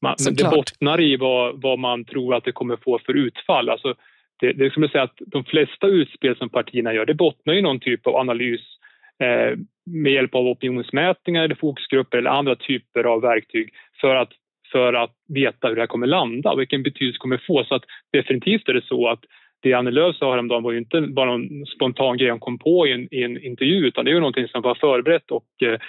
man, 0.02 0.16
det 0.38 0.50
bottnar 0.52 1.02
i 1.02 1.18
vad, 1.18 1.62
vad 1.62 1.80
man 1.80 2.06
tror 2.06 2.36
att 2.36 2.44
det 2.44 2.52
kommer 2.52 2.76
få 2.76 3.00
för 3.06 3.14
utfall. 3.14 3.70
Alltså, 3.70 3.96
det, 4.40 4.54
det 4.54 4.70
skulle 4.70 4.90
säga 4.90 5.04
att 5.04 5.20
de 5.28 5.44
flesta 5.44 5.88
utspel 5.88 6.36
som 6.36 6.50
partierna 6.50 6.94
gör 6.94 7.06
det 7.06 7.14
bottnar 7.14 7.54
i 7.54 7.62
någon 7.62 7.80
typ 7.80 8.08
av 8.08 8.16
analys 8.16 8.62
eh, 9.24 9.58
med 9.86 10.12
hjälp 10.12 10.36
av 10.36 10.48
opinionsmätningar 10.48 11.44
eller 11.44 11.56
fokusgrupper 11.56 12.18
eller 12.18 12.30
andra 12.30 12.56
typer 12.56 13.04
av 13.04 13.22
verktyg 13.22 13.74
för 14.02 14.16
att, 14.16 14.30
för 14.72 14.94
att 14.94 15.12
veta 15.28 15.68
hur 15.68 15.76
det 15.76 15.82
här 15.82 15.88
kommer 15.88 16.08
landa 16.08 16.52
och 16.52 16.60
vilken 16.60 16.84
betydelse 16.84 17.16
det 17.16 17.22
kommer 17.22 17.44
få. 17.48 17.64
Så 17.64 17.76
att 17.76 17.84
definitivt 18.12 18.70
är 18.70 18.74
det 18.74 18.86
så 18.86 19.08
att 19.08 19.20
det 19.62 19.74
Annie 19.74 19.92
Lööf 19.92 20.16
sa 20.16 20.32
häromdagen 20.32 20.64
var 20.64 20.72
ju 20.72 20.78
inte 20.78 21.02
bara 21.02 21.38
någon 21.38 21.66
spontan 21.66 22.18
grej 22.18 22.30
hon 22.30 22.40
kom 22.40 22.60
på 22.60 22.88
i 22.88 22.92
en, 22.92 23.08
i 23.12 23.24
en 23.24 23.44
intervju 23.44 23.88
utan 23.88 24.06
det 24.06 24.12
är 24.12 24.14
ju 24.14 24.20
någonting 24.20 24.48
som 24.48 24.62
var 24.62 24.76
förberett 24.76 25.32
och 25.32 25.64
eh, 25.64 25.80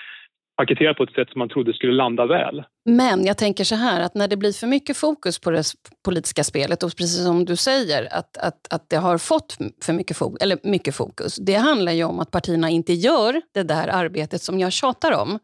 paketerat 0.59 0.97
på 0.97 1.03
ett 1.03 1.15
sätt 1.15 1.29
som 1.31 1.39
man 1.39 1.49
trodde 1.49 1.73
skulle 1.73 1.93
landa 1.93 2.27
väl. 2.27 2.63
Men 2.85 3.25
jag 3.25 3.39
tänker 3.39 3.65
så 3.65 3.75
här, 3.75 4.01
att 4.01 4.15
när 4.15 4.29
det 4.29 4.37
blir 4.37 4.53
för 4.53 4.67
mycket 4.67 4.97
fokus 4.97 5.39
på 5.39 5.51
det 5.51 5.65
politiska 6.05 6.45
spelet 6.45 6.83
och 6.83 6.97
precis 6.97 7.23
som 7.23 7.45
du 7.45 7.57
säger, 7.57 8.09
att, 8.15 8.37
att, 8.37 8.67
att 8.71 8.91
det 8.91 8.97
har 8.97 9.19
fått 9.19 9.57
för 9.85 9.93
mycket 9.93 10.17
fokus, 10.17 10.43
eller 10.43 10.59
mycket 10.63 10.95
fokus. 10.95 11.37
Det 11.37 11.55
handlar 11.55 11.93
ju 11.93 12.05
om 12.05 12.21
att 12.21 12.31
partierna 12.31 12.71
inte 12.71 12.93
gör 12.93 13.41
det 13.55 13.63
där 13.63 13.89
arbetet 13.89 14.43
som 14.43 14.59
jag 14.59 14.73
tjatar 14.73 15.13
om 15.13 15.39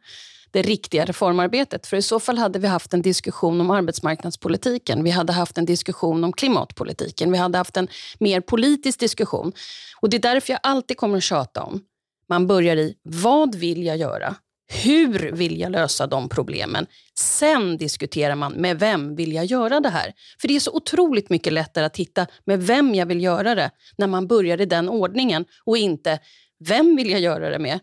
det 0.50 0.62
riktiga 0.62 1.05
reformarbetet. 1.05 1.87
För 1.87 1.96
i 1.96 2.03
så 2.03 2.20
fall 2.20 2.38
hade 2.38 2.59
vi 2.59 2.66
haft 2.66 2.94
en 2.94 3.03
diskussion 3.03 3.61
om 3.61 3.70
arbetsmarknadspolitiken, 3.70 5.05
vi 5.05 5.11
hade 5.11 5.33
haft 5.33 5.59
en 5.59 5.64
diskussion 5.64 6.24
om 6.24 6.33
klimatpolitiken, 6.33 7.33
vi 7.33 7.38
hade 7.38 7.59
haft 7.59 7.77
en 7.77 7.88
mer 8.18 8.40
politisk 8.40 9.00
diskussion. 9.00 9.53
Och 10.00 10.11
Det 10.11 10.16
är 10.16 10.20
därför 10.20 10.53
jag 10.53 10.61
alltid 10.62 10.96
kommer 10.96 11.16
att 11.16 11.22
tjata 11.22 11.62
om, 11.62 11.81
man 12.29 12.46
börjar 12.46 12.77
i 12.77 12.94
vad 13.03 13.55
vill 13.55 13.87
jag 13.87 13.96
göra? 13.96 14.35
Hur 14.66 15.33
vill 15.33 15.61
jag 15.61 15.72
lösa 15.72 16.07
de 16.07 16.29
problemen? 16.29 16.87
Sen 17.18 17.77
diskuterar 17.77 18.35
man 18.35 18.53
med 18.53 18.79
vem 18.79 19.16
vill 19.16 19.33
jag 19.33 19.44
göra 19.44 19.81
det 19.81 19.88
här? 19.88 20.12
För 20.40 20.48
det 20.48 20.57
är 20.57 20.61
så 20.61 20.72
otroligt 20.72 21.31
mycket 21.31 21.53
lättare 21.53 21.85
att 21.85 21.96
hitta 21.96 22.27
med 22.44 22.62
vem 22.62 22.94
jag 22.94 23.07
vill 23.07 23.22
göra 23.22 23.55
det 23.55 23.70
när 23.96 24.07
man 24.07 24.27
börjar 24.27 24.61
i 24.61 24.66
den 24.66 24.88
ordningen 24.88 25.44
och 25.64 25.77
inte 25.77 26.18
vem 26.59 26.96
vill 26.96 27.11
jag 27.11 27.20
göra 27.20 27.50
det 27.50 27.59
med, 27.59 27.81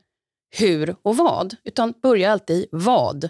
hur 0.57 0.95
och 1.01 1.17
vad, 1.17 1.55
utan 1.63 1.93
börja 2.01 2.31
alltid 2.31 2.65
vad, 2.71 3.29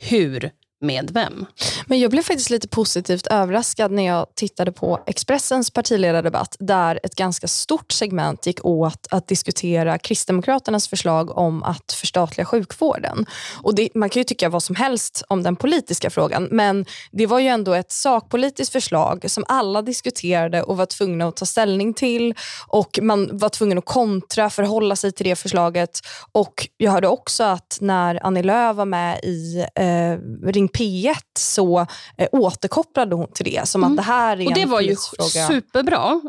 hur, 0.00 0.50
med 0.82 1.10
vem. 1.10 1.46
Men 1.86 2.00
jag 2.00 2.10
blev 2.10 2.22
faktiskt 2.22 2.50
lite 2.50 2.68
positivt 2.68 3.26
överraskad 3.26 3.90
när 3.90 4.06
jag 4.06 4.26
tittade 4.34 4.72
på 4.72 5.00
Expressens 5.06 5.70
partiledardebatt 5.70 6.56
där 6.58 7.00
ett 7.02 7.14
ganska 7.14 7.48
stort 7.48 7.92
segment 7.92 8.46
gick 8.46 8.64
åt 8.64 9.06
att 9.10 9.28
diskutera 9.28 9.98
Kristdemokraternas 9.98 10.88
förslag 10.88 11.38
om 11.38 11.62
att 11.62 11.92
förstatliga 11.92 12.44
sjukvården. 12.44 13.26
Och 13.62 13.74
det, 13.74 13.88
man 13.94 14.10
kan 14.10 14.20
ju 14.20 14.24
tycka 14.24 14.48
vad 14.48 14.62
som 14.62 14.76
helst 14.76 15.22
om 15.28 15.42
den 15.42 15.56
politiska 15.56 16.10
frågan 16.10 16.48
men 16.50 16.86
det 17.10 17.26
var 17.26 17.38
ju 17.38 17.46
ändå 17.46 17.74
ett 17.74 17.92
sakpolitiskt 17.92 18.72
förslag 18.72 19.30
som 19.30 19.44
alla 19.48 19.82
diskuterade 19.82 20.62
och 20.62 20.76
var 20.76 20.86
tvungna 20.86 21.28
att 21.28 21.36
ta 21.36 21.46
ställning 21.46 21.94
till 21.94 22.34
och 22.66 22.98
man 23.02 23.38
var 23.38 23.48
tvungen 23.48 23.78
att 23.78 23.84
kontra, 23.84 24.50
förhålla 24.50 24.96
sig 24.96 25.12
till 25.12 25.26
det 25.26 25.36
förslaget. 25.36 26.00
Och 26.32 26.68
Jag 26.76 26.92
hörde 26.92 27.08
också 27.08 27.44
att 27.44 27.78
när 27.80 28.26
Annie 28.26 28.42
Lööf 28.42 28.76
var 28.76 28.84
med 28.84 29.20
i 29.22 29.66
eh, 29.74 30.48
Ring 30.52 30.68
P1 30.78 31.16
så 31.38 31.86
eh, 32.16 32.28
återkopplade 32.32 33.14
hon 33.14 33.32
till 33.32 33.44
det. 33.44 33.68
Som 33.68 33.84
mm. 33.84 33.92
att 33.92 33.96
det 33.96 34.12
här 34.12 34.40
är 34.40 34.46
Och 34.46 34.54
det 34.54 34.66
var 34.66 34.80
ju 34.80 34.96
fråga. 35.16 35.48
superbra. 35.48 36.20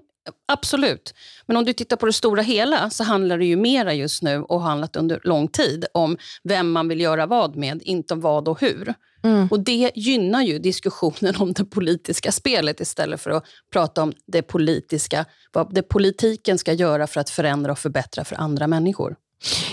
Absolut. 0.47 1.13
Men 1.45 1.57
om 1.57 1.65
du 1.65 1.73
tittar 1.73 1.97
på 1.97 2.05
det 2.05 2.13
stora 2.13 2.41
hela 2.41 2.89
så 2.89 3.03
handlar 3.03 3.37
det 3.37 3.45
ju 3.45 3.55
mera 3.55 3.93
just 3.93 4.23
nu 4.23 4.41
och 4.41 4.61
har 4.61 4.69
handlat 4.69 4.95
under 4.95 5.19
lång 5.23 5.47
tid 5.47 5.85
om 5.93 6.17
vem 6.43 6.71
man 6.71 6.87
vill 6.87 7.01
göra 7.01 7.25
vad 7.25 7.55
med, 7.55 7.81
inte 7.83 8.13
om 8.13 8.21
vad 8.21 8.47
och 8.47 8.61
hur. 8.61 8.93
Mm. 9.23 9.47
Och 9.51 9.59
Det 9.59 9.91
gynnar 9.95 10.41
ju 10.41 10.59
diskussionen 10.59 11.35
om 11.39 11.53
det 11.53 11.65
politiska 11.65 12.31
spelet 12.31 12.79
istället 12.79 13.21
för 13.21 13.31
att 13.31 13.45
prata 13.73 14.03
om 14.03 14.13
det 14.25 14.41
politiska, 14.41 15.25
vad 15.51 15.73
det 15.73 15.81
politiken 15.81 16.57
ska 16.57 16.73
göra 16.73 17.07
för 17.07 17.21
att 17.21 17.29
förändra 17.29 17.71
och 17.71 17.79
förbättra 17.79 18.23
för 18.23 18.35
andra 18.35 18.67
människor. 18.67 19.15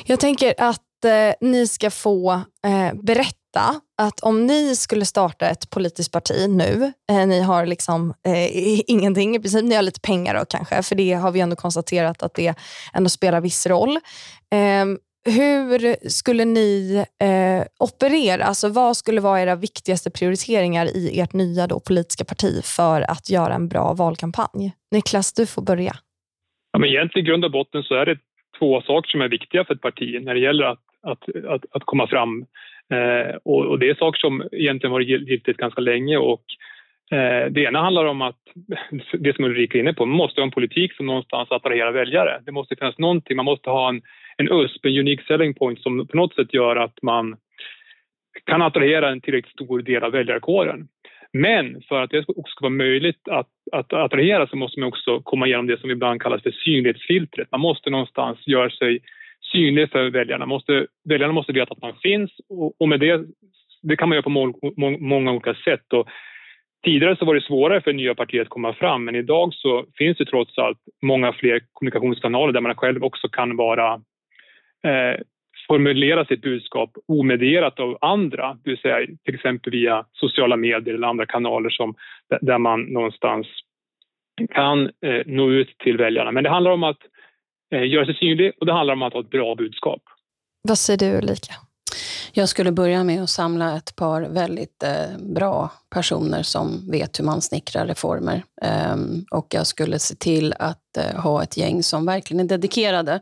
Jag 0.07 0.21
tänker 0.21 0.55
att 0.59 0.83
eh, 1.05 1.33
ni 1.41 1.67
ska 1.67 1.91
få 1.91 2.33
eh, 2.67 2.95
berätta 3.03 3.81
att 3.99 4.21
om 4.21 4.47
ni 4.47 4.77
skulle 4.77 5.05
starta 5.05 5.49
ett 5.49 5.71
politiskt 5.71 6.13
parti 6.13 6.47
nu, 6.49 6.93
eh, 7.11 7.27
ni 7.27 7.41
har 7.41 7.67
liksom 7.67 8.15
eh, 8.27 8.91
ingenting 8.91 9.37
i 9.37 9.41
princip, 9.41 9.65
ni 9.65 9.75
har 9.75 9.83
lite 9.83 10.01
pengar 10.01 10.35
då 10.35 10.45
kanske, 10.45 10.83
för 10.83 10.95
det 10.95 11.13
har 11.13 11.31
vi 11.33 11.41
ändå 11.41 11.57
konstaterat 11.57 12.23
att 12.23 12.35
det 12.35 12.55
ändå 12.95 13.09
spelar 13.11 13.41
viss 13.41 13.67
roll. 13.67 13.97
Eh, 14.53 14.85
hur 15.25 16.09
skulle 16.09 16.45
ni 16.45 16.97
eh, 17.23 17.67
operera? 17.79 18.45
Alltså, 18.45 18.69
vad 18.69 18.97
skulle 18.97 19.21
vara 19.21 19.41
era 19.41 19.57
viktigaste 19.57 20.11
prioriteringar 20.11 20.87
i 20.97 21.21
ert 21.21 21.33
nya 21.33 21.67
då, 21.67 21.81
politiska 21.81 22.25
parti 22.25 22.65
för 22.65 23.11
att 23.11 23.31
göra 23.31 23.55
en 23.55 23.69
bra 23.69 23.93
valkampanj? 23.95 24.73
Niklas, 24.91 25.33
du 25.33 25.47
får 25.47 25.63
börja. 25.63 25.93
Ja, 26.73 26.79
men 26.79 26.89
egentligen 26.89 27.27
i 27.27 27.29
grund 27.29 27.45
och 27.45 27.51
botten 27.51 27.83
så 27.83 27.95
är 27.95 28.07
det 28.07 28.19
två 28.59 28.81
saker 28.83 29.09
som 29.09 29.21
är 29.21 29.29
viktiga 29.29 29.65
för 29.65 29.75
ett 29.75 29.81
parti 29.81 30.23
när 30.23 30.35
det 30.35 30.41
gäller 30.41 30.65
att, 30.65 30.85
att, 31.03 31.37
att, 31.47 31.65
att 31.71 31.85
komma 31.85 32.07
fram 32.07 32.47
Eh, 32.93 33.37
och, 33.45 33.67
och, 33.67 33.79
det 33.79 33.91
är 33.91 33.95
saker 33.95 34.19
som 34.19 34.43
egentligen 34.53 34.93
varit 34.93 35.09
giltigt 35.09 35.59
ganska 35.59 35.81
länge 35.81 36.17
och 36.17 36.45
Eh, 37.13 37.51
det 37.51 37.61
ena 37.61 37.83
handlar 37.83 38.05
om 38.05 38.23
att, 38.23 38.39
det 39.13 39.37
som 39.37 39.45
Ulrika 39.45 39.79
är 39.79 39.83
inne 39.83 39.93
på, 39.93 40.07
man 40.07 40.17
måste 40.17 40.41
ha 40.41 40.47
en 40.47 40.51
politik 40.51 40.93
som 40.93 41.07
någonstans 41.07 41.51
attraherar 41.51 41.93
väljare. 41.93 42.43
Det 42.47 42.53
måste 42.53 42.77
finnas 42.77 42.99
någonting, 42.99 43.37
man 43.37 43.45
måste 43.45 43.71
ha 43.71 43.89
en, 43.89 44.03
en 44.37 44.49
USP, 44.49 44.85
en 44.85 44.99
unique 44.99 45.25
selling 45.27 45.55
point 45.55 45.81
som 45.81 46.07
på 46.07 46.17
något 46.17 46.35
sätt 46.35 46.55
gör 46.55 46.77
att 46.77 47.03
man 47.03 47.37
kan 48.47 48.63
attrahera 48.63 49.11
en 49.11 49.21
tillräckligt 49.21 49.53
stor 49.53 49.83
del 49.83 50.05
av 50.05 50.13
väljarkåren. 50.13 50.89
Men 51.33 51.83
för 51.89 52.03
att 52.03 52.11
det 52.11 52.19
också 52.19 52.51
ska 52.51 52.63
vara 52.63 52.71
möjligt 52.71 53.29
att, 53.29 53.49
att 53.73 53.93
attrahera 53.93 54.47
så 54.47 54.57
måste 54.57 54.81
man 54.81 54.89
också 54.89 55.21
komma 55.21 55.47
igenom 55.47 55.67
det 55.67 55.81
som 55.81 55.91
ibland 55.91 56.23
kallas 56.23 56.43
för 56.43 56.51
synlighetsfiltret. 56.51 57.49
Man 57.51 57.61
måste 57.61 57.91
någonstans 57.91 58.47
göra 58.47 58.71
sig 58.71 59.01
synlig 59.53 59.91
för 59.91 60.11
väljarna. 60.11 60.47
Måste, 60.47 60.87
väljarna 61.05 61.33
måste 61.33 61.53
veta 61.53 61.73
att 61.73 61.83
man 61.83 61.95
finns 62.03 62.31
och, 62.49 62.81
och 62.81 62.89
med 62.89 63.01
det, 63.01 63.25
det 63.83 63.97
kan 63.97 64.09
man 64.09 64.17
göra 64.17 64.23
på 64.23 64.31
må, 64.31 64.55
må, 64.77 64.91
många 64.91 65.33
olika 65.33 65.55
sätt. 65.55 65.93
Och 65.93 66.09
tidigare 66.85 67.17
så 67.17 67.25
var 67.25 67.35
det 67.35 67.41
svårare 67.41 67.81
för 67.81 67.93
nya 67.93 68.15
partier 68.15 68.43
att 68.43 68.49
komma 68.49 68.73
fram 68.75 69.05
men 69.05 69.15
idag 69.15 69.55
så 69.55 69.85
finns 69.99 70.19
det 70.19 70.25
trots 70.25 70.59
allt 70.59 70.79
många 71.03 71.33
fler 71.33 71.61
kommunikationskanaler 71.73 72.53
där 72.53 72.61
man 72.61 72.75
själv 72.75 73.05
också 73.05 73.29
kan 73.29 73.57
vara 73.57 73.95
eh, 74.85 75.21
formulera 75.71 76.25
sitt 76.25 76.43
budskap 76.43 76.91
omedierat 77.09 77.81
av 77.81 77.99
andra, 78.01 78.59
det 78.65 78.71
vill 78.71 78.79
säga 78.79 79.07
till 79.25 79.35
exempel 79.35 79.73
via 79.73 80.05
sociala 80.13 80.57
medier 80.57 80.95
eller 80.95 81.09
andra 81.09 81.27
kanaler 81.27 81.71
som, 81.71 81.95
där 82.41 82.59
man 82.59 82.83
någonstans 82.83 83.47
kan 84.51 84.91
eh, 85.07 85.23
nå 85.27 85.51
ut 85.51 85.79
till 85.79 85.97
väljarna. 85.97 86.33
Men 86.33 86.45
det 86.45 86.51
handlar 86.51 86.71
om 86.71 86.83
att 86.83 86.99
eh, 87.03 87.20
göra 87.71 88.07
sig 88.07 88.15
synlig 88.15 88.53
och 88.61 88.67
det 88.67 88.73
handlar 88.73 88.95
om 88.95 89.03
att 89.03 89.13
ha 89.13 89.21
ett 89.21 89.31
bra 89.31 89.55
budskap. 89.55 90.03
Vad 90.69 90.79
säger 90.79 90.99
du 90.99 91.19
Ulrika? 91.19 91.55
Jag 92.33 92.49
skulle 92.49 92.73
börja 92.73 93.05
med 93.05 93.23
att 93.23 93.31
samla 93.31 93.77
ett 93.77 93.97
par 93.97 94.23
väldigt 94.23 94.83
eh, 94.83 95.19
bra 95.19 95.73
personer 95.95 96.43
som 96.43 96.91
vet 96.91 97.19
hur 97.19 97.25
man 97.25 97.41
snickrar 97.41 97.87
reformer. 97.87 98.43
Um, 98.93 99.25
och 99.31 99.47
jag 99.51 99.67
skulle 99.67 99.99
se 99.99 100.15
till 100.15 100.55
att 100.59 100.99
uh, 100.99 101.21
ha 101.21 101.43
ett 101.43 101.57
gäng 101.57 101.83
som 101.83 102.07
verkligen 102.07 102.45
är 102.45 102.49
dedikerade 102.49 103.21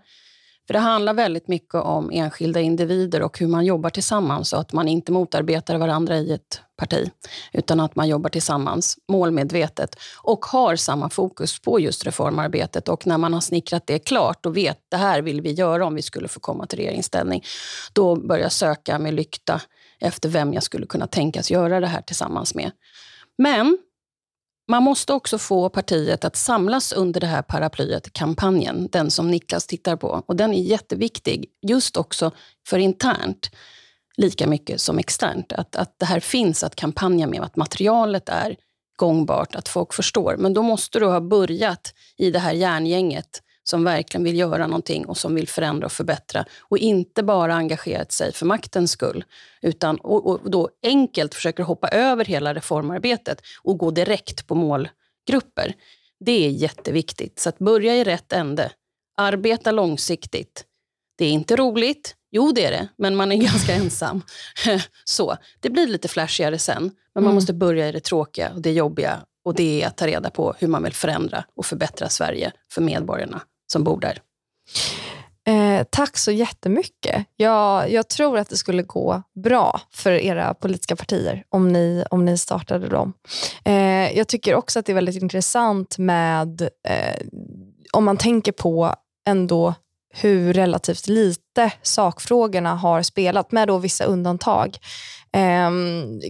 för 0.68 0.72
det 0.72 0.80
handlar 0.80 1.14
väldigt 1.14 1.48
mycket 1.48 1.74
om 1.74 2.10
enskilda 2.12 2.60
individer 2.60 3.22
och 3.22 3.38
hur 3.38 3.46
man 3.46 3.64
jobbar 3.64 3.90
tillsammans 3.90 4.52
och 4.52 4.60
att 4.60 4.72
man 4.72 4.88
inte 4.88 5.12
motarbetar 5.12 5.78
varandra 5.78 6.16
i 6.16 6.32
ett 6.32 6.60
parti, 6.78 7.10
utan 7.52 7.80
att 7.80 7.96
man 7.96 8.08
jobbar 8.08 8.30
tillsammans 8.30 8.98
målmedvetet 9.08 9.96
och 10.22 10.44
har 10.44 10.76
samma 10.76 11.10
fokus 11.10 11.58
på 11.58 11.80
just 11.80 12.06
reformarbetet. 12.06 12.88
Och 12.88 13.06
när 13.06 13.18
man 13.18 13.34
har 13.34 13.40
snickrat 13.40 13.86
det 13.86 13.98
klart 13.98 14.46
och 14.46 14.56
vet 14.56 14.78
det 14.88 14.96
här 14.96 15.22
vill 15.22 15.40
vi 15.40 15.52
göra 15.52 15.86
om 15.86 15.94
vi 15.94 16.02
skulle 16.02 16.28
få 16.28 16.40
komma 16.40 16.66
till 16.66 16.78
regeringsställning, 16.78 17.44
då 17.92 18.16
börjar 18.16 18.42
jag 18.42 18.52
söka 18.52 18.98
med 18.98 19.14
lykta 19.14 19.60
efter 20.00 20.28
vem 20.28 20.52
jag 20.52 20.62
skulle 20.62 20.86
kunna 20.86 21.06
tänkas 21.06 21.50
göra 21.50 21.80
det 21.80 21.86
här 21.86 22.02
tillsammans 22.02 22.54
med. 22.54 22.70
Men 23.38 23.78
man 24.70 24.82
måste 24.82 25.12
också 25.12 25.38
få 25.38 25.68
partiet 25.68 26.24
att 26.24 26.36
samlas 26.36 26.92
under 26.92 27.20
det 27.20 27.26
här 27.26 27.42
paraplyet, 27.42 28.12
kampanjen, 28.12 28.88
den 28.92 29.10
som 29.10 29.30
Niklas 29.30 29.66
tittar 29.66 29.96
på. 29.96 30.22
Och 30.26 30.36
den 30.36 30.54
är 30.54 30.62
jätteviktig, 30.62 31.46
just 31.62 31.96
också 31.96 32.32
för 32.68 32.78
internt, 32.78 33.50
lika 34.18 34.46
mycket 34.46 34.80
som 34.80 34.98
externt. 34.98 35.52
Att, 35.52 35.76
att 35.76 35.98
det 35.98 36.06
här 36.06 36.20
finns 36.20 36.64
att 36.64 36.76
kampanja 36.76 37.26
med, 37.26 37.42
att 37.42 37.56
materialet 37.56 38.28
är 38.28 38.56
gångbart, 38.96 39.54
att 39.54 39.68
folk 39.68 39.94
förstår. 39.94 40.36
Men 40.38 40.54
då 40.54 40.62
måste 40.62 40.98
du 40.98 41.06
ha 41.06 41.20
börjat 41.20 41.94
i 42.16 42.30
det 42.30 42.38
här 42.38 42.52
järngänget 42.52 43.42
som 43.64 43.84
verkligen 43.84 44.24
vill 44.24 44.38
göra 44.38 44.66
någonting 44.66 45.06
och 45.06 45.16
som 45.16 45.34
vill 45.34 45.48
förändra 45.48 45.86
och 45.86 45.92
förbättra 45.92 46.44
och 46.60 46.78
inte 46.78 47.22
bara 47.22 47.54
engagerat 47.54 48.12
sig 48.12 48.32
för 48.32 48.46
maktens 48.46 48.90
skull 48.90 49.24
utan 49.62 49.96
och, 49.96 50.26
och 50.26 50.50
då 50.50 50.68
enkelt 50.82 51.34
försöker 51.34 51.62
hoppa 51.62 51.88
över 51.88 52.24
hela 52.24 52.54
reformarbetet 52.54 53.42
och 53.62 53.78
gå 53.78 53.90
direkt 53.90 54.46
på 54.46 54.54
målgrupper. 54.54 55.74
Det 56.20 56.46
är 56.46 56.50
jätteviktigt. 56.50 57.38
Så 57.38 57.48
att 57.48 57.58
börja 57.58 57.94
i 57.94 58.04
rätt 58.04 58.32
ände. 58.32 58.70
Arbeta 59.16 59.70
långsiktigt. 59.70 60.64
Det 61.18 61.24
är 61.24 61.30
inte 61.30 61.56
roligt. 61.56 62.14
Jo, 62.30 62.52
det 62.52 62.64
är 62.64 62.70
det, 62.70 62.88
men 62.98 63.16
man 63.16 63.32
är 63.32 63.36
ganska 63.42 63.74
ensam. 63.74 64.22
Så, 65.04 65.36
Det 65.60 65.70
blir 65.70 65.86
lite 65.86 66.08
flashigare 66.08 66.58
sen, 66.58 66.82
men 66.82 66.92
man 67.14 67.24
mm. 67.24 67.34
måste 67.34 67.52
börja 67.52 67.88
i 67.88 67.92
det 67.92 68.00
tråkiga 68.00 68.50
och 68.54 68.60
det 68.60 68.72
jobbiga 68.72 69.20
och 69.44 69.54
det 69.54 69.82
är 69.82 69.86
att 69.86 69.96
ta 69.96 70.06
reda 70.06 70.30
på 70.30 70.54
hur 70.58 70.68
man 70.68 70.82
vill 70.82 70.94
förändra 70.94 71.44
och 71.56 71.66
förbättra 71.66 72.08
Sverige 72.08 72.52
för 72.72 72.82
medborgarna 72.82 73.40
som 73.66 73.84
bor 73.84 74.00
där. 74.00 74.22
Eh, 75.48 75.86
tack 75.90 76.16
så 76.16 76.30
jättemycket. 76.30 77.26
Jag, 77.36 77.92
jag 77.92 78.08
tror 78.08 78.38
att 78.38 78.48
det 78.48 78.56
skulle 78.56 78.82
gå 78.82 79.22
bra 79.34 79.80
för 79.90 80.12
era 80.12 80.54
politiska 80.54 80.96
partier 80.96 81.44
om 81.48 81.72
ni, 81.72 82.04
om 82.10 82.24
ni 82.24 82.38
startade 82.38 82.88
dem. 82.88 83.12
Eh, 83.64 84.16
jag 84.16 84.28
tycker 84.28 84.54
också 84.54 84.78
att 84.78 84.86
det 84.86 84.92
är 84.92 84.94
väldigt 84.94 85.22
intressant 85.22 85.98
med, 85.98 86.62
eh, 86.62 87.26
om 87.92 88.04
man 88.04 88.16
tänker 88.16 88.52
på 88.52 88.94
ändå 89.26 89.74
hur 90.10 90.52
relativt 90.52 91.08
lite 91.08 91.72
sakfrågorna 91.82 92.74
har 92.74 93.02
spelat, 93.02 93.52
med 93.52 93.68
då 93.68 93.78
vissa 93.78 94.04
undantag. 94.04 94.78
Eh, 95.32 95.70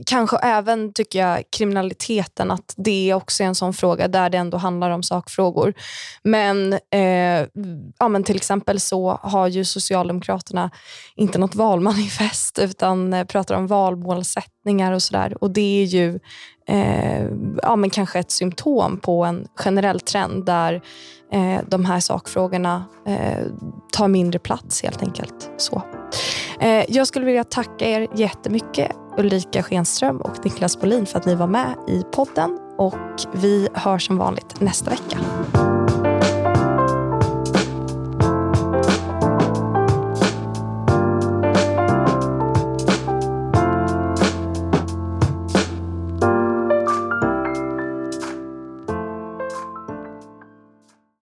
kanske 0.06 0.36
även, 0.36 0.92
tycker 0.92 1.18
jag, 1.18 1.42
kriminaliteten, 1.56 2.50
att 2.50 2.74
det 2.76 3.14
också 3.14 3.42
är 3.42 3.46
en 3.46 3.54
sån 3.54 3.74
fråga 3.74 4.08
där 4.08 4.30
det 4.30 4.38
ändå 4.38 4.56
handlar 4.56 4.90
om 4.90 5.02
sakfrågor. 5.02 5.74
Men, 6.22 6.72
eh, 6.72 7.46
ja, 7.98 8.08
men 8.08 8.24
till 8.24 8.36
exempel 8.36 8.80
så 8.80 9.20
har 9.22 9.48
ju 9.48 9.64
Socialdemokraterna 9.64 10.70
inte 11.16 11.38
något 11.38 11.54
valmanifest 11.54 12.58
utan 12.58 13.12
eh, 13.12 13.24
pratar 13.24 13.54
om 13.54 13.66
valmålsättningar 13.66 14.92
och 14.92 15.02
sådär. 15.02 15.42
Och 15.42 15.50
det 15.50 15.82
är 15.82 15.84
ju 15.84 16.18
eh, 16.68 17.24
ja, 17.62 17.76
men 17.76 17.90
kanske 17.90 18.18
ett 18.18 18.30
symptom 18.30 19.00
på 19.00 19.24
en 19.24 19.48
generell 19.54 20.00
trend 20.00 20.44
där 20.44 20.82
eh, 21.32 21.60
de 21.66 21.84
här 21.84 22.00
sakfrågorna 22.00 22.84
eh, 23.06 23.46
tar 23.92 24.08
mindre 24.08 24.38
plats 24.38 24.82
helt 24.82 25.02
enkelt. 25.02 25.50
Så. 25.56 25.82
Eh, 26.60 26.84
jag 26.88 27.06
skulle 27.06 27.26
vilja 27.26 27.44
tacka 27.44 27.88
er 27.88 28.06
jättemycket 28.14 28.92
Ulrika 29.18 29.62
Schenström 29.62 30.16
och 30.16 30.44
Niklas 30.44 30.80
Bolin 30.80 31.06
för 31.06 31.18
att 31.18 31.26
ni 31.26 31.34
var 31.34 31.46
med 31.46 31.74
i 31.88 32.02
podden 32.12 32.58
och 32.78 32.94
vi 33.32 33.68
hörs 33.74 34.06
som 34.06 34.18
vanligt 34.18 34.60
nästa 34.60 34.90
vecka. 34.90 35.18